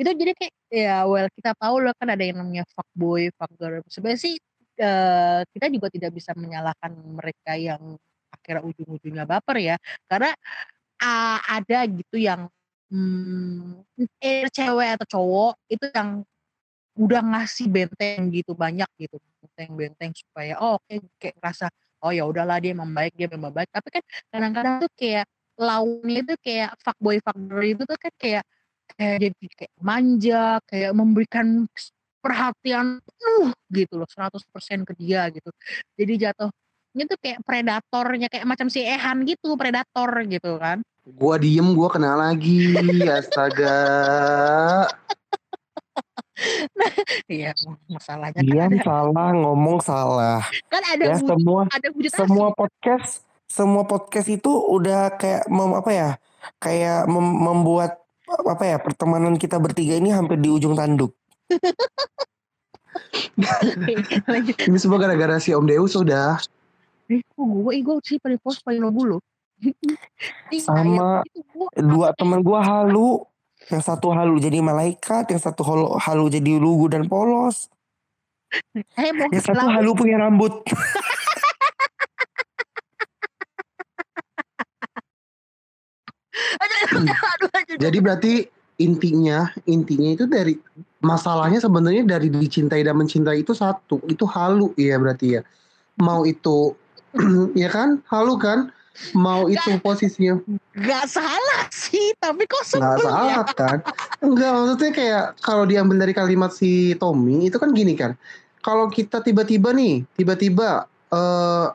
[0.00, 3.84] Itu jadi kayak ya well kita tahu loh kan ada yang namanya fuckboy, fuckgirl.
[3.84, 4.34] Sebenarnya sih
[4.80, 8.00] eh, kita juga tidak bisa menyalahkan mereka yang
[8.32, 9.76] akhirnya ujung-ujungnya baper ya.
[10.08, 10.32] Karena
[11.04, 12.48] ah, ada gitu yang
[12.88, 13.84] hmm,
[14.24, 16.24] eh, cewek atau cowok itu yang
[16.98, 21.70] udah ngasih benteng gitu banyak gitu benteng-benteng supaya oh oke kayak rasa
[22.04, 25.24] oh ya udahlah dia membaik dia memang baik tapi kan kadang-kadang tuh kayak
[25.56, 28.44] lawannya itu kayak fuckboy fuckgirl itu tuh kan kayak
[28.98, 31.66] kayak jadi kayak manja kayak memberikan
[32.20, 35.50] perhatian penuh gitu loh 100% ke dia gitu
[35.96, 41.64] jadi jatuhnya tuh kayak predatornya kayak macam si Ehan gitu predator gitu kan Gua diem,
[41.74, 42.76] gua kena lagi.
[43.08, 43.72] Astaga.
[47.28, 47.52] iya
[47.88, 50.40] masalahnya kan diam ada salah ngomong salah
[50.72, 53.12] kan ada ya wujud semua ada wujud semua asli podcast
[53.50, 56.10] semua podcast itu udah kayak mem, apa ya
[56.62, 58.00] kayak mem- membuat
[58.30, 61.14] apa ya pertemanan kita bertiga ini hampir di ujung tanduk.
[64.60, 66.36] Ini semua gara-gara si Om Deus sudah.
[67.10, 68.82] Eh, kok gue, gue sih paling pos paling.
[70.50, 73.24] Iya, Sama itu gua dua teman gua halu.
[73.68, 77.68] Yang satu halu jadi malaikat yang satu halu, halu jadi lugu dan polos.
[78.74, 80.52] Eh, mau yang satu lalu halu punya rambut.
[86.60, 87.49] Aduh, aduh, aduh.
[87.80, 88.32] Jadi berarti
[88.80, 90.56] intinya intinya itu dari
[91.00, 95.42] masalahnya sebenarnya dari dicintai dan mencintai itu satu itu halu ya berarti ya.
[96.00, 96.76] Mau itu
[97.60, 98.04] ya kan?
[98.08, 98.68] Halu kan?
[99.16, 100.36] Mau itu posisinya.
[100.76, 103.04] Gak salah sih, tapi kok nggak ya.
[103.08, 103.78] salah kan?
[104.20, 108.12] Enggak maksudnya kayak kalau diambil dari kalimat si Tommy itu kan gini kan?
[108.60, 111.66] Kalau kita tiba-tiba nih tiba-tiba eh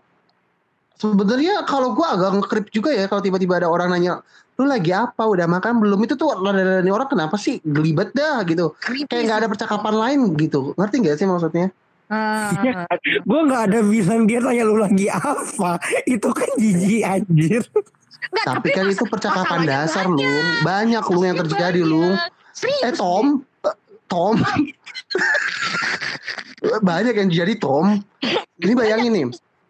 [1.01, 4.21] sebenarnya kalau gua agak ngekrip juga ya kalau tiba-tiba ada orang nanya
[4.55, 5.23] lu lagi apa?
[5.27, 5.99] Udah makan belum?
[6.07, 8.39] Itu tuh ladani orang kenapa sih gelibet dah?
[8.47, 8.71] Gitu.
[8.79, 10.71] Creepy kayak nggak ada percakapan lain gitu.
[10.79, 11.67] Ngerti nggak sih maksudnya?
[12.05, 12.85] Kan?
[13.25, 15.81] Gue gak ada bilang dia tanya lu lagi apa.
[16.05, 17.65] Itu kan jijik anjir.
[18.29, 20.21] Enggak, tapi kan mas- itu percakapan dasar banyak.
[20.21, 22.13] lu banyak lu yang terjadi lu
[22.85, 23.41] eh Tom?
[24.05, 24.37] Tom?
[26.81, 28.01] Banyak yang jadi Tom.
[28.57, 29.25] Ini bayangin nih.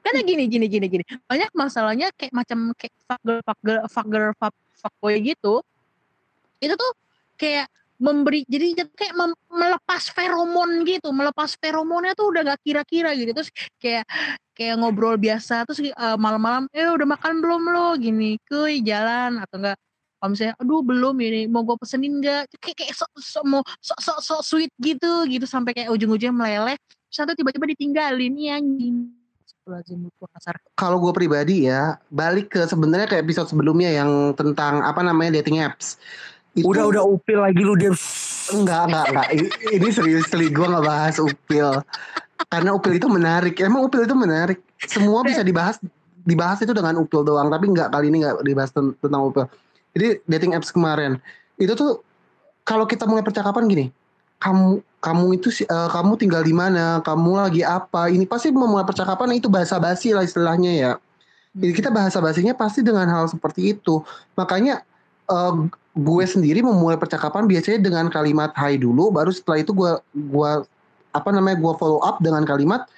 [0.05, 1.03] Karena gini gini gini gini.
[1.25, 5.63] Banyak masalahnya kayak macam kayak fuckgirl fuckgirl fuck, fuckboy gitu
[6.63, 6.91] itu tuh
[7.35, 13.31] kayak memberi jadi kayak mem- melepas feromon gitu melepas feromonnya tuh udah gak kira-kira gitu.
[13.31, 14.03] Terus kayak
[14.51, 17.95] kayak ngobrol biasa terus eh, malam-malam eh udah makan belum lo?
[17.95, 19.77] Gini kuy jalan atau enggak
[20.19, 22.51] kalau misalnya aduh belum ini mau gue pesenin nggak?
[22.59, 26.77] Kayak kayak sok sok mau sok sok sok sweet gitu gitu sampai kayak ujung-ujungnya meleleh
[27.07, 29.07] satu tiba-tiba ditinggalin iya anjing
[30.77, 35.57] Kalau gue pribadi ya, balik ke sebenarnya kayak episode sebelumnya yang tentang apa namanya dating
[35.57, 35.97] apps.
[36.53, 37.91] Itu, Udah udah upil lagi lu dia.
[38.53, 39.27] Enggak, enggak, enggak.
[39.73, 41.81] Ini serius gue nggak bahas upil.
[42.47, 43.57] Karena upil itu menarik.
[43.59, 44.61] Emang upil itu menarik.
[44.85, 45.81] Semua bisa dibahas
[46.21, 47.49] dibahas itu dengan upil doang.
[47.49, 49.49] Tapi enggak kali ini enggak dibahas ten- tentang upil.
[49.97, 51.17] Jadi dating apps kemarin
[51.57, 52.05] itu tuh
[52.61, 53.85] kalau kita mulai percakapan gini,
[54.45, 59.37] kamu kamu itu eh, kamu tinggal di mana, kamu lagi apa, ini pasti memulai percakapan
[59.37, 60.91] itu bahasa basi lah istilahnya ya.
[61.53, 64.01] Jadi kita bahasa basinya pasti dengan hal seperti itu.
[64.33, 64.81] Makanya
[65.29, 65.53] eh,
[65.95, 69.91] gue sendiri memulai percakapan biasanya dengan kalimat hai dulu, baru setelah itu gue
[70.33, 70.65] gua
[71.15, 72.89] apa namanya gue follow up dengan kalimat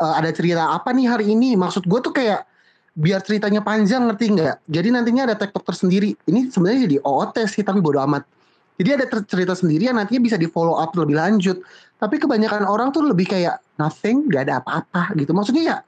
[0.00, 1.60] eh, ada cerita apa nih hari ini.
[1.60, 2.48] Maksud gue tuh kayak
[2.96, 4.56] biar ceritanya panjang ngerti nggak?
[4.64, 6.16] Jadi nantinya ada tektok tersendiri.
[6.24, 8.39] Ini sebenarnya jadi OOT sih tapi bodo amat.
[8.80, 11.60] Jadi ada cerita sendiri yang nantinya bisa di follow up lebih lanjut.
[12.00, 15.36] Tapi kebanyakan orang tuh lebih kayak nothing, gak ada apa-apa gitu.
[15.36, 15.78] Maksudnya ya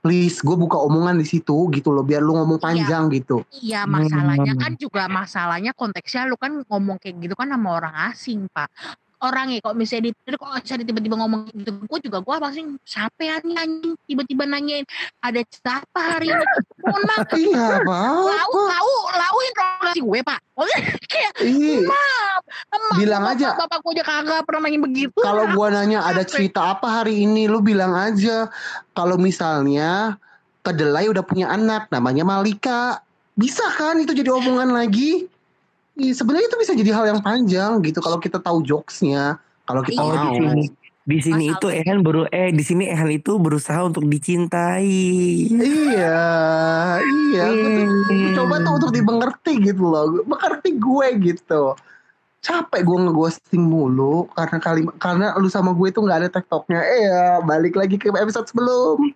[0.00, 3.44] please gue buka omongan di situ gitu loh biar lu ngomong panjang gitu.
[3.60, 4.60] Iya masalahnya Hmm.
[4.60, 8.68] kan juga masalahnya konteksnya lu kan ngomong kayak gitu kan sama orang asing pak
[9.22, 11.70] orang ya kok misalnya di Twitter kok misalnya tiba-tiba ngomong gitu.
[11.86, 14.86] Gue juga gue pasti nih anjing tiba-tiba nanyain
[15.22, 16.44] ada cerita apa hari ini?
[16.82, 17.28] Mohon maaf.
[17.34, 20.40] Iya lau lau lau interogasi gue pak.
[21.06, 21.32] Kayak
[21.86, 22.42] maaf
[22.94, 23.48] Bilang bapak, aja.
[23.58, 25.18] bapak gue aja kagak pernah nanya begitu.
[25.20, 28.48] Kalau gua nanya ada cerita apa hari ini, lu bilang aja.
[28.94, 30.16] Kalau misalnya
[30.62, 33.02] kedelai udah punya anak, namanya Malika,
[33.34, 35.26] bisa kan itu jadi omongan lagi?
[35.94, 39.94] Iya, sebenarnya itu bisa jadi hal yang panjang gitu kalau kita tahu jokesnya, kalau kita
[39.96, 40.04] Iya.
[40.04, 40.34] Oh di mau.
[40.50, 40.64] sini
[41.04, 41.58] di sini Masalah.
[41.60, 44.88] itu Ehan baru eh di sini Ehan itu berusaha untuk dicintai.
[45.46, 46.24] Iya,
[47.30, 47.44] iya.
[47.46, 48.32] Gua tuh Hmm.
[48.34, 51.76] coba tuh untuk dimengerti gitu loh, mengerti gue gitu.
[52.40, 56.80] Capek gue ngeghosting mulu karena kalimat karena lu sama gue tuh nggak ada tektoknya.
[56.80, 59.12] Eh ya, balik lagi ke episode sebelum.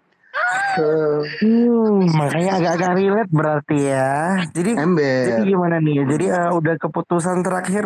[1.43, 4.47] Hmm, makanya agak-agak relate berarti ya.
[4.55, 5.43] Jadi Jadi ember.
[5.45, 6.07] gimana nih?
[6.07, 7.85] Jadi eh, udah keputusan terakhir.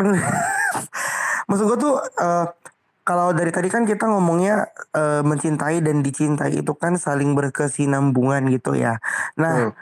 [1.48, 2.46] Maksud gue tuh eh,
[3.03, 8.76] kalau dari tadi kan kita ngomongnya eh, mencintai dan dicintai itu kan saling berkesinambungan gitu
[8.76, 9.00] ya.
[9.34, 9.74] Nah, Hmm.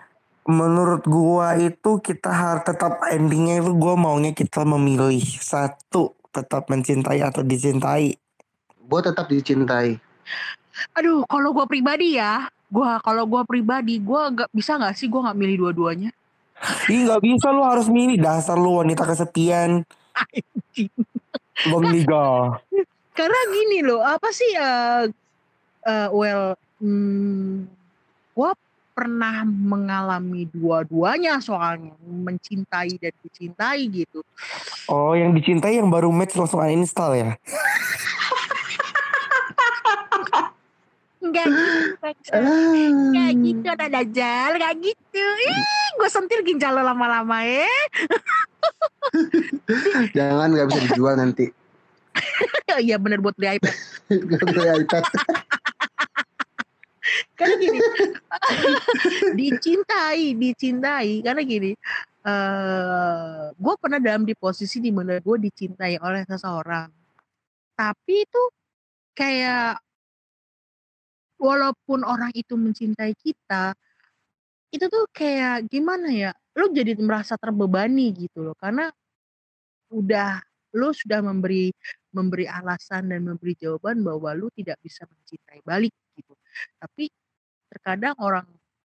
[0.48, 7.20] menurut gua itu kita harus tetap endingnya itu gua maunya kita memilih satu tetap mencintai
[7.20, 8.14] atau dicintai.
[8.80, 9.98] Gue tetap dicintai.
[10.96, 15.20] aduh kalau gue pribadi ya gue kalau gue pribadi gue nggak bisa nggak sih gue
[15.20, 16.10] nggak milih dua-duanya
[16.92, 19.80] Ih nggak bisa lu harus milih dasar lu wanita kesepian.
[20.12, 20.92] Anjing.
[21.72, 22.56] Bang Liga.
[23.16, 25.12] karena gini loh apa sih eh
[25.84, 27.68] eh, well hmm,
[28.32, 28.50] gue
[28.96, 34.24] pernah mengalami dua-duanya soalnya mencintai dan dicintai gitu
[34.90, 37.30] Oh yang dicintai yang baru match langsung uninstall ya.
[41.20, 42.36] Enggak gitu.
[42.36, 45.60] Enggak gitu ada dajal Enggak gitu Ih
[46.00, 47.68] gue sentil ginjal lo lama-lama ya
[50.16, 51.46] Jangan nggak bisa dijual nanti.
[52.70, 53.74] Iya bener buat beli iPad
[54.46, 55.04] bisa iPad.
[57.34, 57.78] Karena gini
[59.34, 61.74] Dicintai Dicintai Karena gini
[62.20, 66.92] eh gue pernah dalam di posisi di mana gue dicintai oleh seseorang
[67.72, 68.42] tapi itu
[69.16, 69.80] kayak
[71.40, 73.72] walaupun orang itu mencintai kita
[74.70, 78.56] itu tuh kayak gimana ya lu jadi merasa terbebani gitu loh.
[78.58, 78.90] Karena
[79.90, 80.38] udah
[80.78, 81.74] lu sudah memberi
[82.14, 86.34] memberi alasan dan memberi jawaban bahwa lu tidak bisa mencintai balik gitu.
[86.78, 87.10] Tapi
[87.70, 88.46] terkadang orang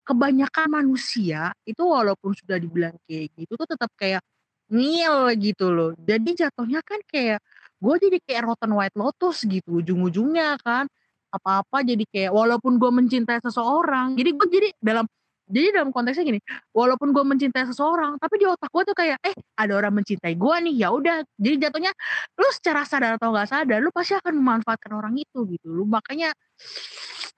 [0.08, 4.24] kebanyakan manusia itu walaupun sudah dibilang kayak gitu tuh tetap kayak
[4.72, 5.92] ngil gitu loh.
[5.98, 7.42] Jadi jatuhnya kan kayak
[7.78, 10.90] gue jadi kayak rotten white lotus gitu ujung-ujungnya kan
[11.38, 15.06] apa-apa jadi kayak walaupun gue mencintai seseorang jadi gue jadi dalam
[15.48, 16.40] jadi dalam konteksnya gini
[16.76, 20.56] walaupun gue mencintai seseorang tapi di otak gue tuh kayak eh ada orang mencintai gue
[20.68, 21.24] nih ya udah.
[21.40, 21.92] Jadi jatuhnya
[22.36, 25.72] lu secara sadar atau nggak sadar lu pasti akan memanfaatkan orang itu gitu.
[25.72, 26.36] Lu makanya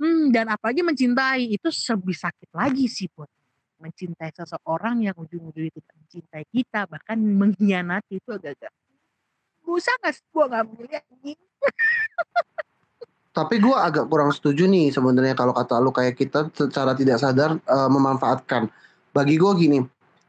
[0.02, 3.30] hmm, dan apalagi mencintai itu lebih sakit lagi sih buat
[3.80, 8.74] mencintai seseorang yang ujung-ujungnya tidak mencintai kita bahkan mengkhianati itu agak-agak
[9.64, 11.40] bisa nggak gue nggak milih anjing
[13.40, 17.56] Tapi gue agak kurang setuju nih sebenarnya kalau kata lu kayak kita secara tidak sadar
[17.56, 18.68] eh, memanfaatkan.
[19.16, 19.80] Bagi gue gini,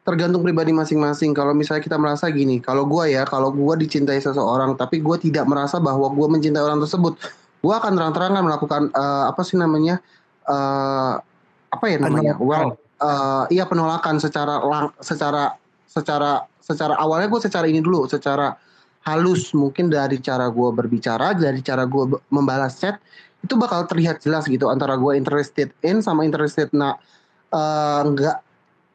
[0.06, 1.34] tergantung pribadi masing-masing.
[1.34, 5.42] Kalau misalnya kita merasa gini, kalau gue ya, kalau gue dicintai seseorang, tapi gue tidak
[5.50, 7.18] merasa bahwa gue mencintai orang tersebut,
[7.60, 9.98] gue akan terang-terangan melakukan eh, apa sih namanya,
[10.46, 11.14] eh,
[11.70, 15.58] apa ya namanya, well, eh, iya penolakan secara lang, secara
[15.90, 18.54] secara secara awalnya gue secara ini dulu, secara
[19.00, 23.00] halus mungkin dari cara gue berbicara, dari cara gue membalas chat
[23.40, 27.00] itu bakal terlihat jelas gitu antara gue interested in sama interested na
[27.56, 28.36] uh, nggak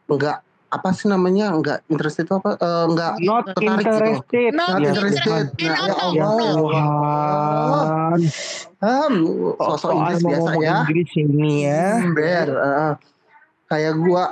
[0.06, 0.38] nggak
[0.70, 3.90] apa sih namanya nggak interested itu apa uh, nggak Not tertarik gitu.
[3.96, 4.50] interested.
[4.54, 5.22] Not Not Ya interested.
[5.24, 5.66] interested.
[5.66, 6.36] Nah, ya Ya Allah.
[6.54, 8.20] Tuhan.
[8.86, 9.16] Um,
[9.58, 10.78] sosok Soal Inggris biasa ya.
[10.86, 11.86] Inggris ini ya.
[11.98, 12.94] Hmm, Ber, uh,
[13.66, 14.24] kayak gua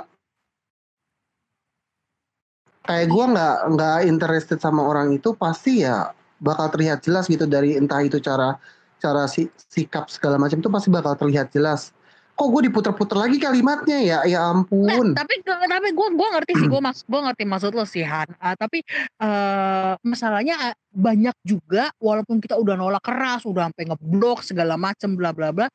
[2.84, 7.80] kayak gua nggak nggak interested sama orang itu pasti ya bakal terlihat jelas gitu dari
[7.80, 8.60] entah itu cara
[9.00, 11.92] cara si, sikap segala macam itu pasti bakal terlihat jelas.
[12.34, 14.18] Kok gue diputer-puter lagi kalimatnya ya?
[14.26, 15.14] Ya Nah, ampun.
[15.14, 18.58] tapi tapi gue gua ngerti sih gue mas gue ngerti maksud lo sih Han Ah,
[18.58, 18.82] tapi
[19.22, 25.14] eh masalahnya ah, banyak juga walaupun kita udah nolak keras udah sampai ngeblok segala macem
[25.14, 25.70] bla bla bla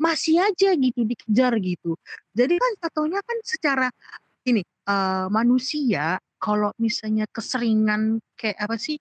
[0.00, 1.92] masih aja gitu dikejar gitu
[2.32, 3.86] jadi kan contohnya kan secara
[4.48, 8.96] ini eh manusia kalau misalnya keseringan kayak apa sih?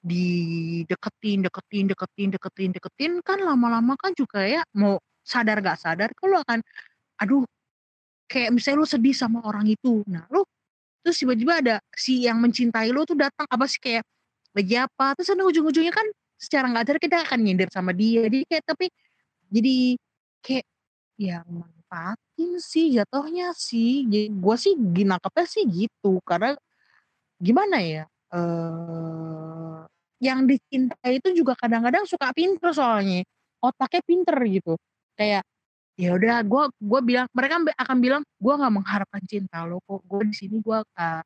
[0.00, 6.40] Dideketin deketin deketin deketin deketin kan lama-lama kan juga ya mau sadar gak sadar kalau
[6.40, 6.64] akan
[7.20, 7.44] aduh
[8.24, 10.02] kayak misalnya lu sedih sama orang itu.
[10.08, 10.42] Nah lu
[11.04, 14.04] terus tiba-tiba ada si yang mencintai lu tuh datang apa sih kayak
[14.56, 15.14] lagi apa?
[15.20, 16.06] Terus ada ujung-ujungnya kan
[16.40, 18.24] secara nggak sadar kita akan nyindir sama dia.
[18.24, 18.86] Jadi kayak tapi
[19.52, 19.76] jadi
[20.40, 20.66] kayak
[21.20, 24.08] ya manfaatin sih jatuhnya sih.
[24.08, 26.56] Jadi gue sih nangkepnya sih gitu karena
[27.40, 29.50] gimana ya eh
[30.20, 33.24] yang dicintai itu juga kadang-kadang suka pinter soalnya.
[33.58, 34.76] Otaknya pinter gitu.
[35.16, 35.44] Kayak
[35.96, 40.04] ya udah gue gue bilang mereka akan bilang gue nggak mengharapkan cinta lo kok.
[40.04, 41.22] Gue di sini gue uh,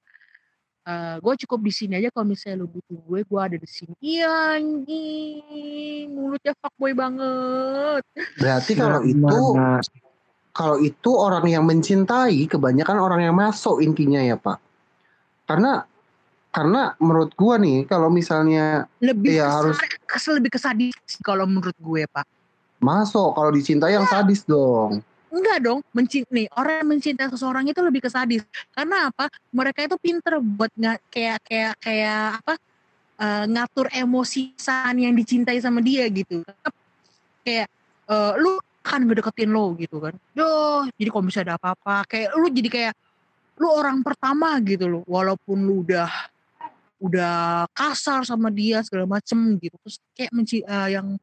[0.87, 3.95] uh, gue cukup di sini aja kalau misalnya lo butuh gue gue ada di sini.
[3.99, 4.31] Iya
[4.62, 6.07] anjing.
[6.15, 8.03] Mulutnya fuckboy banget.
[8.39, 9.43] Berarti kalau Nah, itu
[10.55, 14.62] kalau itu orang yang mencintai kebanyakan orang yang masuk intinya ya Pak.
[15.51, 15.83] Karena
[16.55, 21.75] karena menurut gua nih kalau misalnya lebih Iya, kesar, harus- kes lebih kesadis kalau menurut
[21.75, 22.23] gue pak.
[22.79, 25.03] Masuk kalau dicintai yang sadis dong.
[25.35, 29.27] enggak dong mencint nih orang yang mencintai seseorang itu lebih kesadis karena apa?
[29.51, 32.55] Mereka itu pinter buat nggak kayak kayak kayak apa?
[33.15, 36.47] Eh, ngatur emosi saat yang dicintai sama dia gitu.
[37.43, 37.67] Kayak
[38.07, 40.15] eh, lu kan ngedeketin lo gitu kan.
[40.37, 42.95] Duh, jadi kalau misalnya ada apa-apa kayak lu jadi kayak
[43.59, 46.11] lu orang pertama gitu loh walaupun lu udah
[47.05, 49.77] udah kasar sama dia segala macem gitu.
[49.85, 51.21] Terus kayak menci eh, yang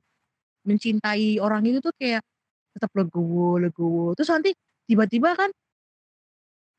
[0.61, 2.21] mencintai orang itu tuh kayak
[2.77, 4.13] tetap legowo legowo.
[4.13, 4.51] Terus nanti
[4.85, 5.49] tiba-tiba kan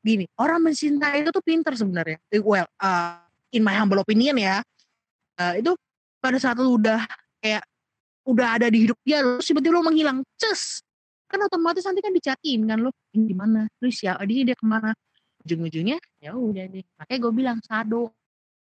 [0.03, 2.17] gini orang mencintai itu tuh pinter sebenarnya.
[2.31, 3.19] Eh, well uh,
[3.51, 4.63] in my humble opinion ya
[5.39, 5.75] uh, itu
[6.23, 7.03] pada saat lu udah
[7.43, 7.63] kayak
[8.23, 10.79] udah ada di hidup dia terus tiba-tiba lu menghilang ces!
[11.27, 13.67] Kan otomatis nanti kan dicatin kan lu di mana?
[13.83, 14.95] Lu siapa dia dia ke mana?
[15.43, 16.85] Ujung-ujungnya ya udah deh.
[16.95, 18.15] Makanya gue bilang sado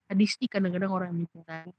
[0.05, 1.69] sadistik kadang-kadang orang yang mencintai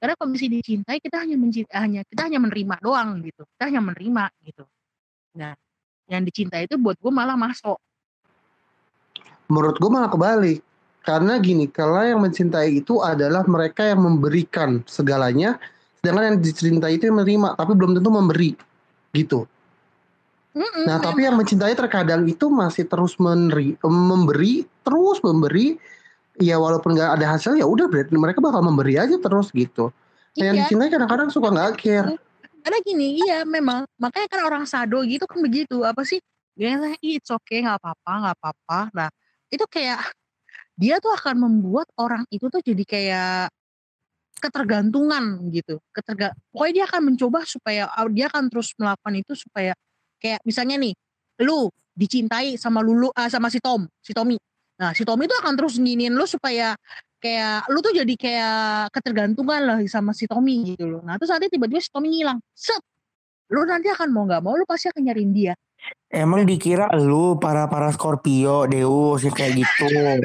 [0.00, 3.80] karena kalau misalnya dicintai kita hanya mencintai hanya kita hanya menerima doang gitu kita hanya
[3.84, 4.64] menerima gitu
[5.34, 5.52] nah
[6.08, 7.80] yang dicintai itu buat gue malah masuk
[9.48, 10.60] Menurut gua malah kebalik.
[11.04, 15.60] Karena gini, kalau yang mencintai itu adalah mereka yang memberikan segalanya,
[16.00, 18.56] sedangkan yang dicintai itu yang menerima, tapi belum tentu memberi.
[19.12, 19.44] Gitu.
[20.56, 25.76] Mm-mm, Nah, tapi yang mencintai terkadang itu masih terus meneri, memberi, terus memberi.
[26.42, 29.94] Ya walaupun nggak ada hasil ya udah berarti mereka bakal memberi aja terus gitu.
[30.34, 30.62] Nah, yang iya.
[30.66, 32.10] dicintai kadang-kadang suka nggak care.
[32.64, 33.84] karena gini iya memang.
[34.00, 35.84] Makanya kan orang sado gitu kan begitu.
[35.84, 36.18] Apa sih?
[36.56, 38.78] Dia bilang, "Ih, it's okay nggak apa-apa nggak apa-apa.
[38.96, 39.08] Nah
[39.52, 40.00] itu kayak
[40.80, 43.52] dia tuh akan membuat orang itu tuh jadi kayak
[44.42, 45.78] ketergantungan gitu.
[45.94, 49.72] Keterga pokoknya dia akan mencoba supaya dia akan terus melakukan itu supaya
[50.18, 50.94] kayak misalnya nih
[51.44, 54.34] lu dicintai sama lulu ah, sama si Tom si Tommy
[54.74, 56.74] nah si Tommy itu akan terus nginin lu supaya
[57.22, 61.46] kayak lu tuh jadi kayak ketergantungan lah sama si Tommy gitu loh nah terus nanti
[61.52, 62.82] tiba-tiba si Tommy ngilang set
[63.52, 65.54] lu nanti akan mau nggak mau lu pasti akan nyariin dia
[66.14, 69.90] Emang dikira lu para para Scorpio, Deus yang kayak gitu.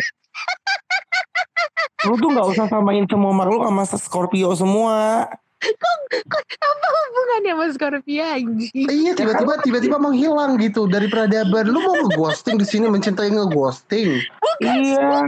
[2.07, 5.25] lu tuh nggak usah samain semua makhluk sama Scorpio semua.
[5.59, 11.67] Kok apa hubungannya sama Scorpio anjing Iya tiba-tiba tiba-tiba menghilang gitu dari peradaban.
[11.67, 14.23] Lu mau ngeghosting di sini mencintai ngeghosting.
[14.59, 15.23] Iya.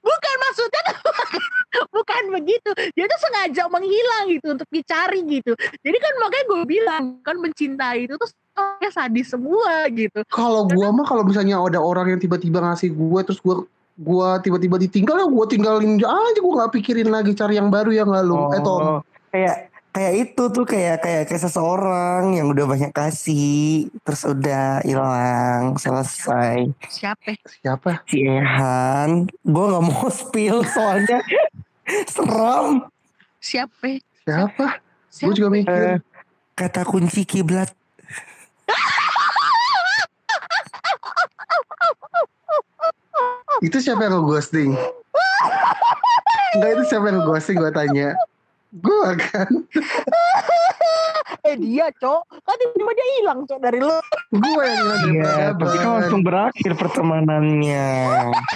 [0.00, 1.12] bukan maksudnya tuh
[1.96, 5.52] bukan begitu dia tuh sengaja menghilang gitu untuk dicari gitu
[5.84, 10.92] jadi kan makanya gue bilang kan mencintai itu tuh orangnya sadis semua gitu Kalau gua
[10.92, 13.64] mah kalau misalnya ada orang yang tiba-tiba ngasih gue terus gua
[14.00, 18.04] gua tiba-tiba ditinggal ya gua tinggalin aja gua nggak pikirin lagi cari yang baru ya
[18.04, 18.36] nggak lu.
[18.52, 18.80] Eh Tom.
[18.80, 19.00] Oh,
[19.30, 25.74] kayak kayak itu tuh kayak kayak kayak seseorang yang udah banyak kasih terus udah hilang
[25.74, 27.34] selesai Siapa?
[27.42, 28.06] Siapa?
[28.06, 31.18] si Ehan gue nggak mau spill soalnya
[32.06, 32.86] seram
[33.40, 33.98] Siapa?
[34.28, 34.66] Siapa?
[34.76, 35.32] Gue Siapa?
[35.32, 35.72] juga mikir.
[35.96, 35.98] Eh,
[36.54, 37.72] kata kunci kiblat
[43.60, 44.72] Itu siapa yang nge-ghosting?
[46.56, 48.08] Enggak itu siapa yang nge-ghosting gue tanya.
[48.70, 49.50] Gue kan.
[51.40, 52.22] Eh dia, Cok.
[52.44, 53.96] Kan tiba-tiba dia hilang, Cok, dari lu.
[54.34, 57.88] Gue yang bilang dari Iya, tapi kan langsung berakhir pertemanannya.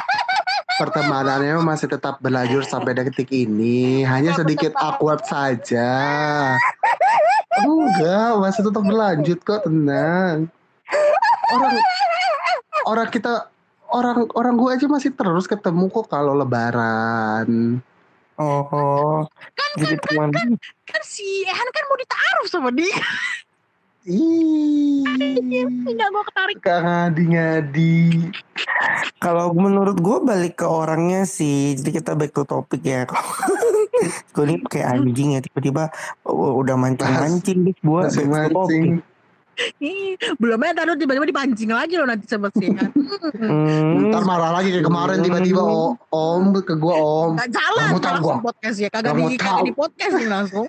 [0.84, 4.04] Pertemanannya masih tetap berlanjut sampai detik ini.
[4.04, 5.88] Hanya sedikit awkward saja.
[7.62, 10.50] Enggak, masih tetap berlanjut kok, tenang.
[11.54, 11.72] Orang
[12.84, 13.48] orang kita
[13.94, 17.80] orang orang gue aja masih terus ketemu kok kalau lebaran.
[18.34, 19.22] Oh,
[19.78, 20.30] jadi teman.
[20.86, 22.98] Kan si Ehan kan mau ditaruh sama dia.
[24.04, 25.00] Ih,
[25.88, 26.56] Enggak gue ketarik.
[26.60, 27.96] Ngadi-ngadi.
[29.16, 31.72] Kalau menurut gue balik ke orangnya sih.
[31.72, 33.08] Jadi kita back to topik ya.
[34.34, 35.88] gue ini kayak anjing ya tiba-tiba
[36.26, 39.13] oh, udah mancing-mancing gue back to topik.
[40.40, 42.90] Belum aja taruh tiba-tiba dipancing lagi loh nanti sama si Ehan.
[43.38, 47.38] Hmm, Ntar marah lagi kayak kemarin tiba-tiba oh, om ke gue om.
[47.38, 48.34] Gak salah, Kamu tahu gua.
[48.42, 48.88] podcast ya.
[48.90, 50.64] Kagak di, kagak di podcast nih langsung.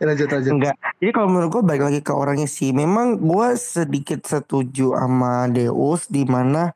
[0.00, 0.52] Ya, lanjut lanjut.
[0.56, 0.74] enggak.
[0.98, 2.70] Jadi kalau menurut gue balik lagi ke orangnya sih.
[2.74, 6.72] Memang gue sedikit setuju sama Deus di mana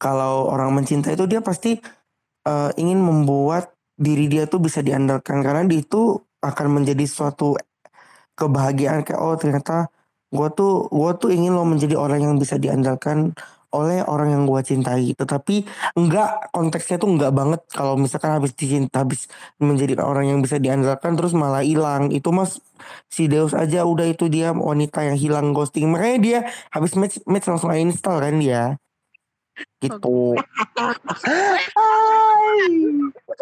[0.00, 1.76] kalau orang mencinta itu dia pasti
[2.44, 7.52] eh, ingin membuat diri dia tuh bisa diandalkan karena dia itu akan menjadi suatu
[8.40, 9.92] kebahagiaan kayak oh ternyata
[10.30, 13.36] gue tuh gue tuh ingin lo menjadi orang yang bisa diandalkan
[13.70, 15.14] oleh orang yang gue cintai.
[15.14, 15.62] Tetapi
[15.94, 17.60] enggak konteksnya tuh enggak banget.
[17.70, 19.30] Kalau misalkan habis dicinta habis
[19.62, 22.10] menjadi orang yang bisa diandalkan terus malah hilang.
[22.10, 22.58] Itu mas
[23.06, 25.86] si Deus aja udah itu dia wanita yang hilang ghosting.
[25.90, 26.38] Makanya dia
[26.74, 28.62] habis match match langsung install kan dia
[29.80, 30.36] gitu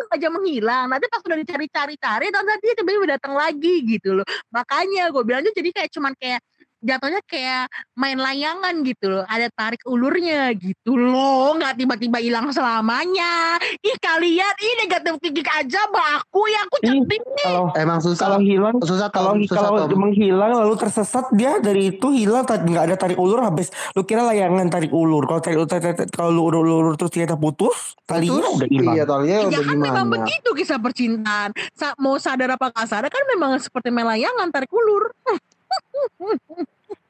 [0.08, 0.88] aja menghilang.
[0.90, 4.26] Nanti pas udah dicari-cari-cari, dan nanti tiba-tiba datang lagi gitu loh.
[4.50, 6.40] Makanya gue bilang tuh jadi kayak cuman kayak
[6.78, 9.24] jatuhnya kayak main layangan gitu loh.
[9.24, 11.54] Ada tarik ulurnya gitu loh.
[11.54, 13.58] Nggak tiba-tiba hilang selamanya.
[13.78, 17.44] Ih kalian ini negatif thinking aja bah aku ya aku cantik nih.
[17.44, 18.20] kalau Emang susah.
[18.20, 19.98] kalau hilang susah kalau susah kalau Tom.
[19.98, 24.66] menghilang lalu tersesat dia dari itu hilang nggak ada tarik ulur habis lu kira layangan
[24.68, 25.68] tarik ulur kalau tarik ulur
[26.08, 28.56] kalau lu ulur, ulur terus ternyata putus talinya Putus?
[28.56, 30.14] udah hilang Iya, talinya Ya udah kan memang gimana?
[30.20, 31.50] begitu kisah percintaan.
[31.72, 35.10] Sa- mau sadar apa nggak sadar kan memang seperti main layangan tarik ulur.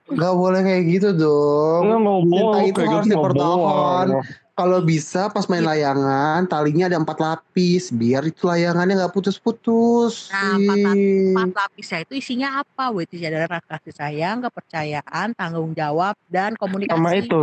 [0.09, 1.83] Gak boleh kayak gitu dong.
[1.85, 4.07] Nggak ngomong Cinta itu harus gitu nggak dipertahan.
[4.09, 4.47] boleh.
[4.59, 10.35] Kalau bisa pas main layangan talinya ada empat lapis biar itu layangannya nggak putus-putus.
[10.35, 11.31] Nah, empat lapis.
[11.31, 12.91] Empat lapisnya itu isinya apa?
[12.99, 16.99] Itu adalah kasih sayang, kepercayaan, tanggung jawab, dan komunikasi.
[16.99, 17.41] Sama itu,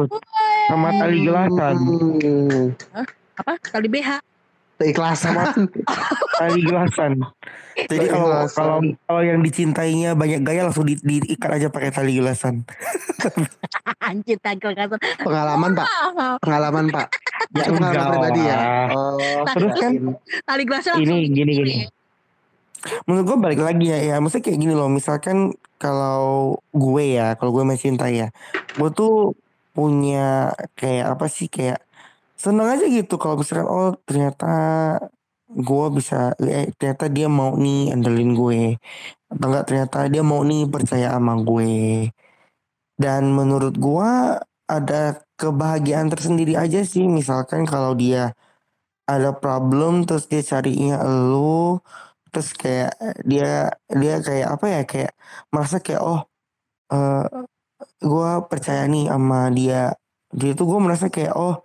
[0.67, 2.65] sama tali gelasan Hmm.
[3.39, 3.53] apa?
[3.63, 4.19] Tali BH.
[4.75, 5.71] Keikhlasan.
[6.39, 7.11] tali gelasan
[7.75, 12.63] jadi kalau kalau kalau yang dicintainya banyak gaya langsung di, diikat aja pakai tali gelasan
[14.05, 15.01] Anjir, tali gelasan.
[15.17, 15.87] Pengalaman pak,
[16.37, 17.09] pengalaman pak.
[17.57, 18.57] Ya, pengalaman enggak pribadi ya.
[18.93, 19.17] Oh,
[19.49, 19.91] Terus kan.
[20.45, 21.53] Tali gelasan Ini, gini, ini.
[21.57, 21.77] gini.
[23.09, 27.49] menurut gue balik lagi ya ya maksudnya kayak gini loh misalkan kalau gue ya kalau
[27.49, 28.29] gue masih cinta ya
[28.77, 29.33] gue tuh
[29.73, 31.81] punya kayak apa sih kayak
[32.35, 34.47] seneng aja gitu kalau misalkan oh ternyata
[35.49, 38.61] gue bisa eh, ternyata dia mau nih andelin gue.
[39.31, 41.73] Atau enggak ternyata dia mau nih percaya sama gue.
[42.95, 44.11] Dan menurut gue
[44.65, 45.01] ada
[45.39, 47.05] kebahagiaan tersendiri aja sih.
[47.07, 48.33] Misalkan kalau dia
[49.05, 51.77] ada problem terus dia carinya elu
[52.33, 52.91] terus kayak
[53.23, 55.13] dia dia kayak apa ya kayak
[55.53, 56.21] merasa kayak oh
[56.93, 57.25] eh
[58.03, 59.93] gue percaya nih sama dia.
[60.35, 61.55] Dia tuh gue merasa kayak oh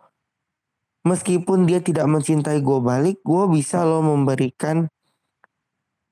[1.06, 4.88] meskipun dia tidak mencintai gue balik gue bisa loh memberikan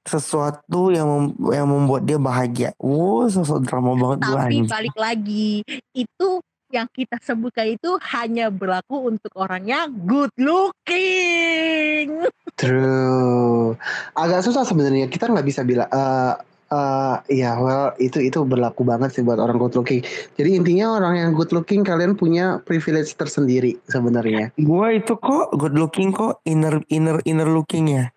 [0.09, 4.97] sesuatu yang mem- yang membuat dia bahagia wow sosok drama banget gue Tapi anjing balik
[4.97, 5.61] lagi,
[5.93, 6.29] itu
[6.69, 12.29] yang kita sebutkan itu hanya berlaku untuk orangnya good looking.
[12.61, 13.73] True.
[14.13, 15.09] Agak susah sebenarnya.
[15.09, 15.89] Kita nggak bisa bilang.
[15.89, 16.35] eh
[16.73, 20.05] eh, ya, well itu itu berlaku banget sih buat orang good looking.
[20.37, 24.53] Jadi intinya orang yang good looking kalian punya privilege tersendiri sebenarnya.
[24.57, 28.13] gue itu kok good looking kok inner inner inner looking ya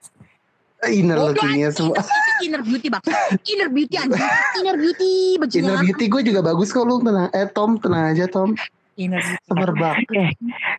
[0.89, 2.01] Inner Bodoh lookingnya semua.
[2.41, 3.03] Inner beauty bang.
[3.45, 4.17] Inner beauty anjing.
[4.57, 5.37] Inner beauty.
[5.61, 7.29] Inner beauty gue juga bagus kok lu tenang.
[7.37, 8.57] Eh Tom tenang aja Tom.
[9.03, 9.33] Beauty.
[9.41, 9.95] Semerbak.
[10.11, 10.31] Eh,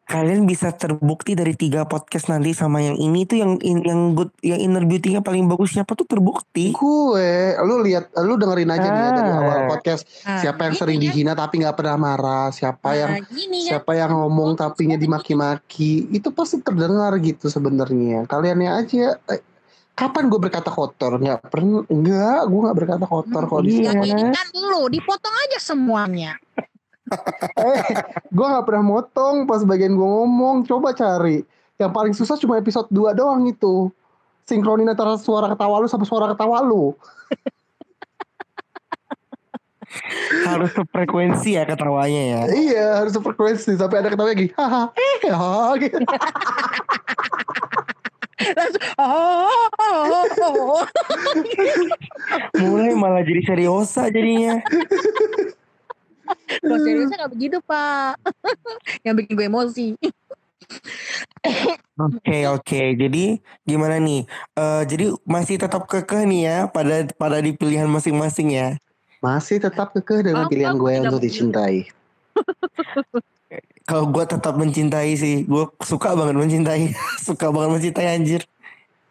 [0.05, 4.31] kalian bisa terbukti dari tiga podcast nanti sama yang ini tuh yang in- yang good
[4.41, 6.71] yang inner beauty-nya paling bagus siapa tuh terbukti.
[6.73, 9.39] Gue, lu lihat, lu dengerin aja nih ya dari Ah.
[9.39, 10.03] awal podcast.
[10.23, 11.05] Nah, Siapa yang sering ya.
[11.09, 13.79] dihina tapi nggak pernah marah, siapa yang gini kan.
[13.79, 18.25] siapa yang ngomong tapinya dimaki-maki, itu pasti terdengar gitu sebenarnya.
[18.25, 19.17] Kaliannya aja.
[19.25, 19.41] eh,
[19.93, 21.17] kapan gue berkata kotor?
[21.17, 21.85] Nggak pernah.
[21.87, 23.93] Enggak, gue nggak berkata kotor kok di Iya.
[23.93, 24.21] Yang sini.
[24.21, 26.33] ini kan lu, dipotong aja semuanya.
[27.59, 27.83] Eh,
[28.33, 30.67] gue nggak pernah motong pas bagian gue ngomong.
[30.67, 31.45] Coba cari.
[31.77, 33.91] Yang paling susah cuma episode 2 doang itu.
[34.43, 36.93] Sinkronin antara suara ketawa lu sama suara ketawa lu.
[40.49, 42.41] Harus sefrekuensi ya ketawanya ya.
[42.49, 44.49] Iya harus frekuensi sampai ada ketawa lagi.
[44.57, 46.01] Haha, eh, gitu.
[48.43, 50.85] Langsung, oh, oh, oh, oh.
[52.59, 54.59] Mulai malah jadi seriosa jadinya.
[56.73, 58.17] Kalau seriusnya gak begitu pak.
[59.05, 59.87] Yang bikin gue emosi.
[62.01, 62.83] Oke oke.
[62.97, 63.25] Jadi
[63.69, 64.25] gimana nih?
[64.57, 68.69] Eh jadi masih tetap kekeh nih ya pada pada di pilihan masing-masing ya.
[69.21, 71.87] Masih tetap kekeh dengan Aku- pilihan gue untuk dicintai.
[73.83, 76.95] Kalau gue tetap mencintai sih, gue suka banget mencintai,
[77.27, 78.41] suka banget mencintai anjir.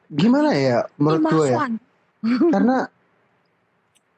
[0.09, 1.59] Gimana ya menurut gue ya?
[2.49, 2.87] Karena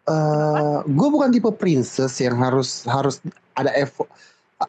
[0.03, 3.23] eh gue bukan tipe princess yang harus harus
[3.55, 4.11] ada effort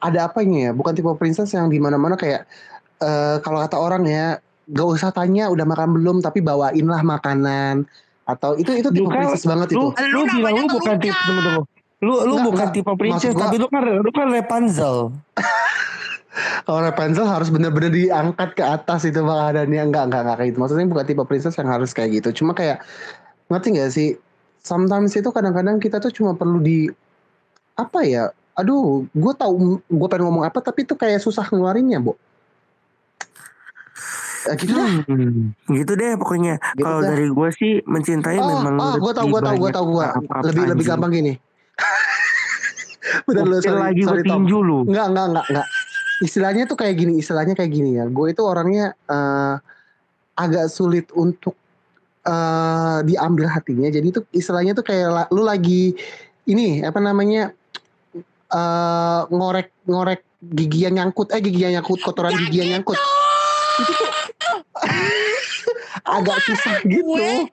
[0.03, 0.73] ada apanya ya?
[0.75, 2.47] Bukan tipe princess yang di mana mana kayak
[3.03, 7.85] eh kalau kata orang ya gak usah tanya udah makan belum tapi bawain lah makanan.
[8.25, 9.79] Atau itu itu tipe Lu princess banget itu.
[9.79, 11.63] Lu, Lu lu bilang lu bukan tipe tunggu tunggu.
[12.05, 12.77] Lu lu Enggak, bukan enggak.
[12.79, 14.97] tipe princess tapi lu kan lu kan Rapunzel.
[16.67, 20.59] kalau Rapunzel harus bener-bener diangkat ke atas itu makanannya enggak enggak enggak kayak gitu.
[20.63, 22.43] Maksudnya bukan tipe princess yang harus kayak gitu.
[22.43, 22.83] Cuma kayak
[23.53, 24.09] ngerti gak sih
[24.65, 26.89] sometimes itu kadang-kadang kita tuh cuma perlu di
[27.77, 32.17] apa ya aduh gue tahu gue pengen ngomong apa tapi itu kayak susah ngeluarinnya bu
[34.45, 35.09] Ya, gitu dah.
[35.09, 36.61] Hmm, gitu deh pokoknya.
[36.77, 39.85] Gitu Kalau dari gue sih mencintai Oh, memang oh, gue tau, gue tau, gue tau,
[39.89, 40.07] gue
[40.53, 41.33] lebih lebih gampang gini.
[43.29, 44.45] Bener lu, sorry, lagi sorry Tom.
[44.45, 44.79] petinju lu.
[44.85, 45.69] Enggak, enggak, enggak, enggak.
[46.21, 48.05] Istilahnya tuh kayak gini, istilahnya kayak gini ya.
[48.05, 49.55] Gue itu orangnya eh,
[50.37, 51.57] agak sulit untuk
[52.25, 53.89] eh, diambil hatinya.
[53.89, 55.93] Jadi itu istilahnya tuh kayak la- lu lagi
[56.45, 57.53] ini apa namanya
[58.55, 62.97] eh ngorek ngorek gigi yang nyangkut, eh gigi yang nyangkut, kotoran gigi yang nyangkut.
[63.81, 64.13] Itu tuh
[66.05, 67.49] agak susah gitu.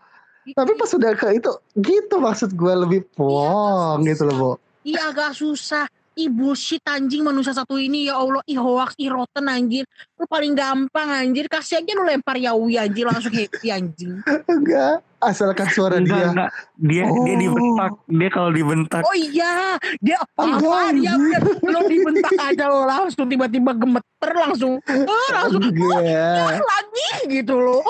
[0.52, 4.52] Tapi pas udah ke itu gitu maksud gue lebih plong gitu loh, Bo.
[4.82, 5.86] Iya agak susah.
[6.12, 8.44] Ih bullshit anjing manusia satu ini ya Allah.
[8.44, 9.88] Ih hoax, ih rotten anjir.
[10.16, 11.48] Lu paling gampang anjir.
[11.48, 14.20] Kasih aja lu lempar yawi anjir langsung happy anjing.
[14.44, 16.28] Enggak, asalkan suara Enggak, dia.
[16.28, 16.50] enggak.
[16.76, 17.40] Dia dia Oh.
[17.40, 17.92] dibentak.
[18.06, 19.80] Dia kalau dibentak Oh iya.
[19.98, 21.14] Dia apa Enggak, dia
[21.58, 24.74] belum dibentak aja lo langsung tiba-tiba gemeter langsung.
[24.84, 26.60] Eh, langsung Enggak.
[26.60, 27.84] lagi gitu loh.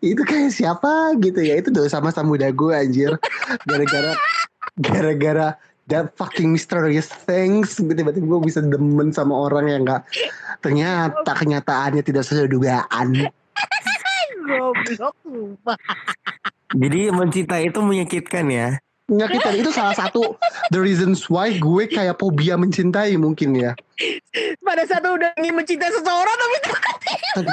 [0.00, 3.18] itu kayak siapa gitu ya itu dosa masa muda gue anjir
[3.66, 4.14] gara-gara
[4.78, 5.48] gara-gara
[5.90, 10.06] that fucking mysterious things tiba-tiba gue bisa demen sama orang yang nggak
[10.62, 13.28] ternyata kenyataannya tidak sesuai dugaan
[14.50, 15.14] Goblok.
[16.74, 18.68] Jadi mencintai itu menyakitkan ya.
[19.10, 20.38] nyakitan itu salah satu
[20.70, 23.74] the reasons why gue kayak fobia mencintai mungkin ya
[24.62, 26.56] Pada saat udah ingin mencintai seseorang tapi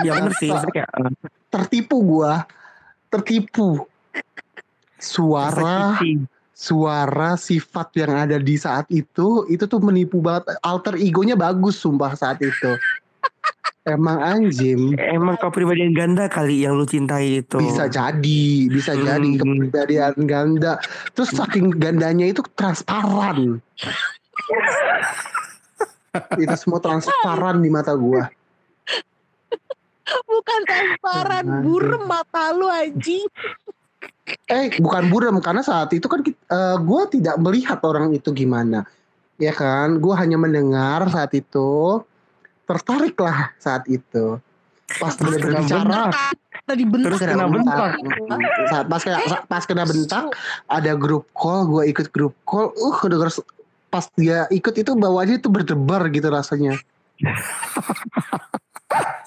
[0.06, 0.54] Ya bener sih.
[0.54, 1.14] maksudnya kayak, eh,
[1.50, 2.34] tertipu gue
[3.10, 3.90] tertipu
[5.02, 5.98] suara.
[6.58, 10.58] Suara sifat yang ada di saat itu itu tuh menipu banget.
[10.66, 12.74] Alter egonya bagus sumpah saat itu.
[13.88, 17.56] Emang anjim Emang kepribadian ganda kali yang lu cintai itu.
[17.56, 19.06] bisa jadi bisa Hmm.
[19.06, 20.82] jadi kepribadian ganda.
[21.14, 23.62] Terus saking gandanya itu transparan.
[26.42, 28.26] Itu semua transparan di mata gua.
[30.26, 33.30] Bukan transparan burem mata lu anjing.
[34.48, 38.84] Eh bukan buram karena saat itu kan kit- eh, gua tidak melihat orang itu gimana.
[39.38, 40.02] Ya kan?
[40.02, 42.02] Gua hanya mendengar saat itu.
[42.68, 44.40] Tertarik lah saat itu.
[45.00, 46.02] Pas Terus benar kena bicara
[46.68, 47.08] Tadi bentak.
[47.08, 47.92] Terus kena bentak.
[48.72, 50.24] saat pas kena pas kena bentak
[50.68, 52.72] ada grup call gue ikut grup call.
[52.76, 53.48] Uh denger su-
[53.88, 56.76] pas dia ikut itu bawaannya itu berdebar gitu rasanya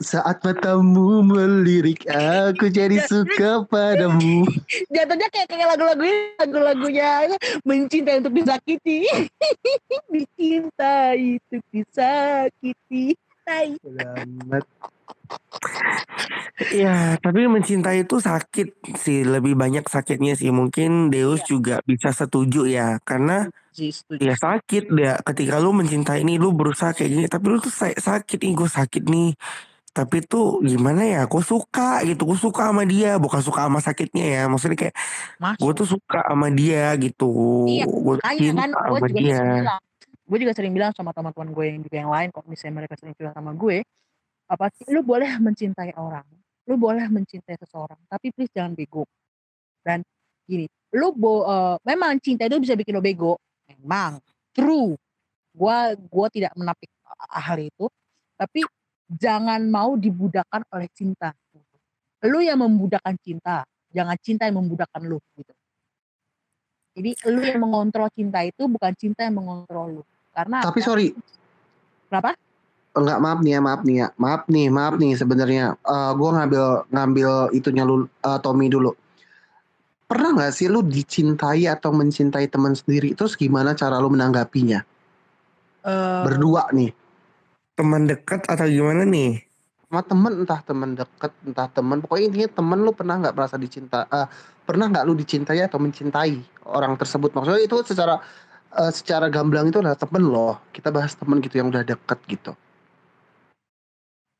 [0.00, 4.46] saat matamu melirik aku jadi suka padamu
[4.90, 6.04] Jatuhnya kayak kayak lagu-lagu
[6.40, 9.06] lagu-lagunya mencintai untuk disakiti.
[10.12, 13.16] Dicintai untuk disakiti.
[13.44, 13.76] Tai.
[13.84, 14.64] selamat
[16.72, 20.48] Ya, tapi mencintai itu sakit sih, lebih banyak sakitnya sih.
[20.48, 24.22] Mungkin Deus juga bisa setuju ya, karena sih setuju.
[24.22, 27.92] Ya sakit ya ketika lu mencintai ini lu berusaha kayak gini tapi lu tuh sa-
[27.92, 29.30] sakit nih gue sakit nih.
[29.94, 32.26] Tapi tuh gimana ya gue suka gitu.
[32.26, 34.42] Gue suka sama dia bukan suka sama sakitnya ya.
[34.50, 34.94] Maksudnya kayak
[35.58, 37.30] gue tuh suka sama dia gitu.
[37.66, 39.34] Iya, gue cinta kan gue sama juga dia.
[39.38, 39.82] sering bilang,
[40.24, 43.14] gue juga sering bilang sama teman-teman gue yang juga yang lain, kalau misalnya mereka sering
[43.14, 43.76] curhat sama gue,
[44.48, 46.26] apa sih, lu boleh mencintai orang,
[46.66, 49.04] lu boleh mencintai seseorang, tapi please jangan bego.
[49.84, 50.00] Dan
[50.48, 50.64] gini,
[50.96, 53.36] lu bo, eh, memang cinta itu bisa bikin lo bego,
[53.68, 54.20] memang
[54.52, 54.96] true.
[55.54, 56.90] Gua gua tidak menapik
[57.30, 57.86] hal itu,
[58.34, 58.66] tapi
[59.06, 61.30] jangan mau dibudakkan oleh cinta.
[62.24, 63.62] Lu yang membudakkan cinta,
[63.92, 65.52] jangan cinta yang membudakkan lu gitu.
[66.94, 70.02] Jadi lu yang mengontrol cinta itu bukan cinta yang mengontrol lu.
[70.34, 71.08] Karena Tapi sorry,
[72.10, 72.34] Kenapa?
[72.94, 75.64] enggak maaf nih ya, maaf nih ya, maaf nih, maaf nih sebenarnya.
[75.82, 78.94] Eh gue ngambil ngambil itunya lu eh, Tommy dulu.
[80.14, 83.18] Pernah nggak sih lu dicintai atau mencintai teman sendiri?
[83.18, 84.86] Terus gimana cara lu menanggapinya?
[85.84, 86.94] Eh, Berdua nih,
[87.78, 89.42] teman dekat atau gimana nih
[89.88, 91.96] sama temen entah temen deket, entah temen.
[92.02, 93.98] Pokoknya intinya temen lu pernah nggak merasa dicinta?
[94.10, 94.26] eh,
[94.66, 96.34] pernah nggak lu dicintai atau mencintai
[96.66, 97.30] orang tersebut?
[97.36, 98.14] Maksudnya itu secara
[98.74, 100.58] eh, secara gamblang itu adalah temen loh.
[100.74, 102.52] Kita bahas temen gitu yang udah deket gitu.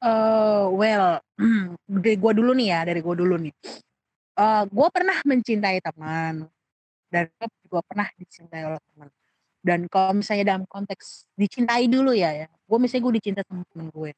[0.04, 1.22] eh, well,
[2.02, 3.54] dari gua dulu nih ya, dari gua dulu nih.
[4.34, 6.50] Eh, gua pernah mencintai teman
[7.06, 7.30] dan
[7.62, 9.08] juga pernah dicintai oleh teman.
[9.62, 12.46] Dan kalau misalnya dalam konteks dicintai dulu ya, ya.
[12.68, 14.10] Gue misalnya gue dicintai temen gue.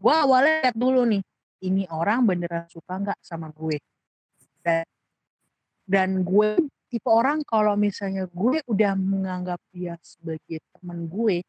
[0.00, 1.22] Gue awalnya lihat dulu nih,
[1.62, 3.78] ini orang beneran suka nggak sama gue.
[4.64, 4.86] Dan
[5.86, 6.58] dan gue
[6.88, 11.44] tipe orang kalau misalnya gue udah menganggap dia sebagai teman gue,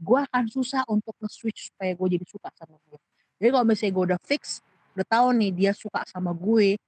[0.00, 2.98] gue akan susah untuk nge-switch supaya gue jadi suka sama dia.
[3.38, 4.64] Jadi kalau misalnya gue udah fix,
[4.96, 6.80] udah tahu nih dia suka sama gue,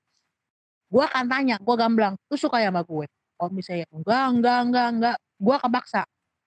[0.97, 3.05] gue akan tanya, gue gamblang, lu suka ya sama gue?
[3.37, 6.03] Kalau misalnya enggak, enggak, enggak, enggak, gue akan paksa.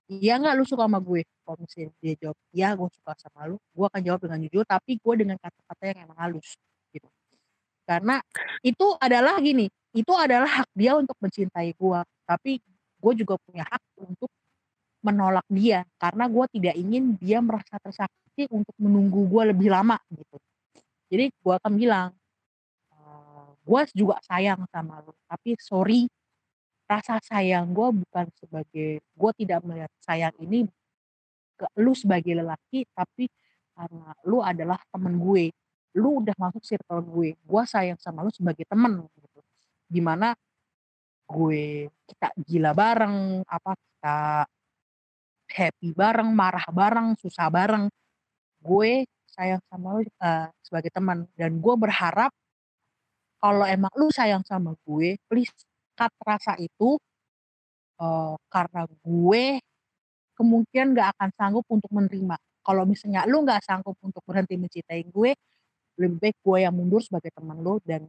[0.10, 1.22] Iya enggak lu suka sama gue?
[1.46, 4.98] Kalau misalnya dia jawab, iya gue suka sama lu, gue akan jawab dengan jujur, tapi
[4.98, 6.58] gue dengan kata-kata yang emang halus.
[6.90, 7.06] Gitu.
[7.86, 8.18] Karena
[8.66, 12.00] itu adalah gini, itu adalah hak dia untuk mencintai gue.
[12.26, 12.52] Tapi
[12.98, 14.34] gue juga punya hak untuk
[15.06, 20.42] menolak dia karena gue tidak ingin dia merasa tersakiti untuk menunggu gue lebih lama gitu.
[21.10, 22.10] Jadi gue akan bilang,
[23.70, 26.10] gue juga sayang sama lo, tapi sorry
[26.90, 30.66] rasa sayang gue bukan sebagai gue tidak melihat sayang ini
[31.54, 33.30] ke lu sebagai lelaki tapi
[33.78, 35.54] karena lu adalah temen gue.
[36.02, 39.40] Lu udah masuk circle gue gue sayang sama lu sebagai temen gitu.
[39.86, 40.34] Di mana
[41.30, 44.18] gue kita gila bareng apa kita
[45.50, 47.86] happy bareng marah bareng susah bareng.
[48.66, 52.34] Gue sayang sama lu uh, sebagai teman dan gue berharap
[53.40, 55.52] kalau emang lu sayang sama gue please
[55.96, 57.00] cut rasa itu
[58.00, 59.60] uh, karena gue
[60.40, 62.40] kemungkinan gak akan sanggup untuk menerima.
[62.64, 65.36] Kalau misalnya lu gak sanggup untuk berhenti mencintai gue,
[66.00, 68.08] lebih baik gue yang mundur sebagai teman lu dan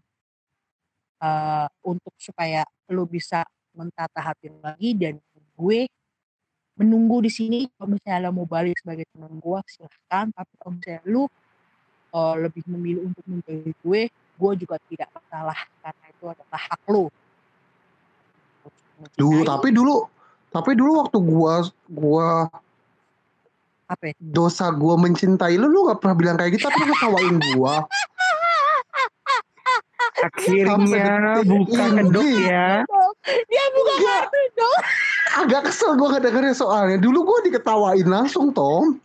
[1.18, 3.43] uh, untuk supaya lu bisa
[3.74, 5.18] mentata hati lagi dan
[5.59, 5.91] gue
[6.78, 11.03] menunggu di sini kalau misalnya lo mau balik sebagai teman gue silahkan tapi kalau misalnya
[11.07, 11.22] lu
[12.14, 14.03] uh, lebih memilih untuk menjadi gue
[14.41, 17.05] gue juga tidak masalah karena itu adalah hak lu
[19.16, 20.05] Dulu tapi dulu
[20.51, 21.55] tapi dulu waktu gua
[21.88, 22.28] gua
[23.88, 24.14] apa ya?
[24.20, 27.74] dosa gua mencintai lu lu gak pernah bilang kayak gitu tapi lu ketawain gua.
[30.20, 32.84] akhirnya buka kedok ya
[33.24, 34.80] dia buka kartu dong
[35.30, 36.99] Agak kesel gua ngedengernya soalnya.
[36.99, 38.99] Dulu gua diketawain langsung Tom.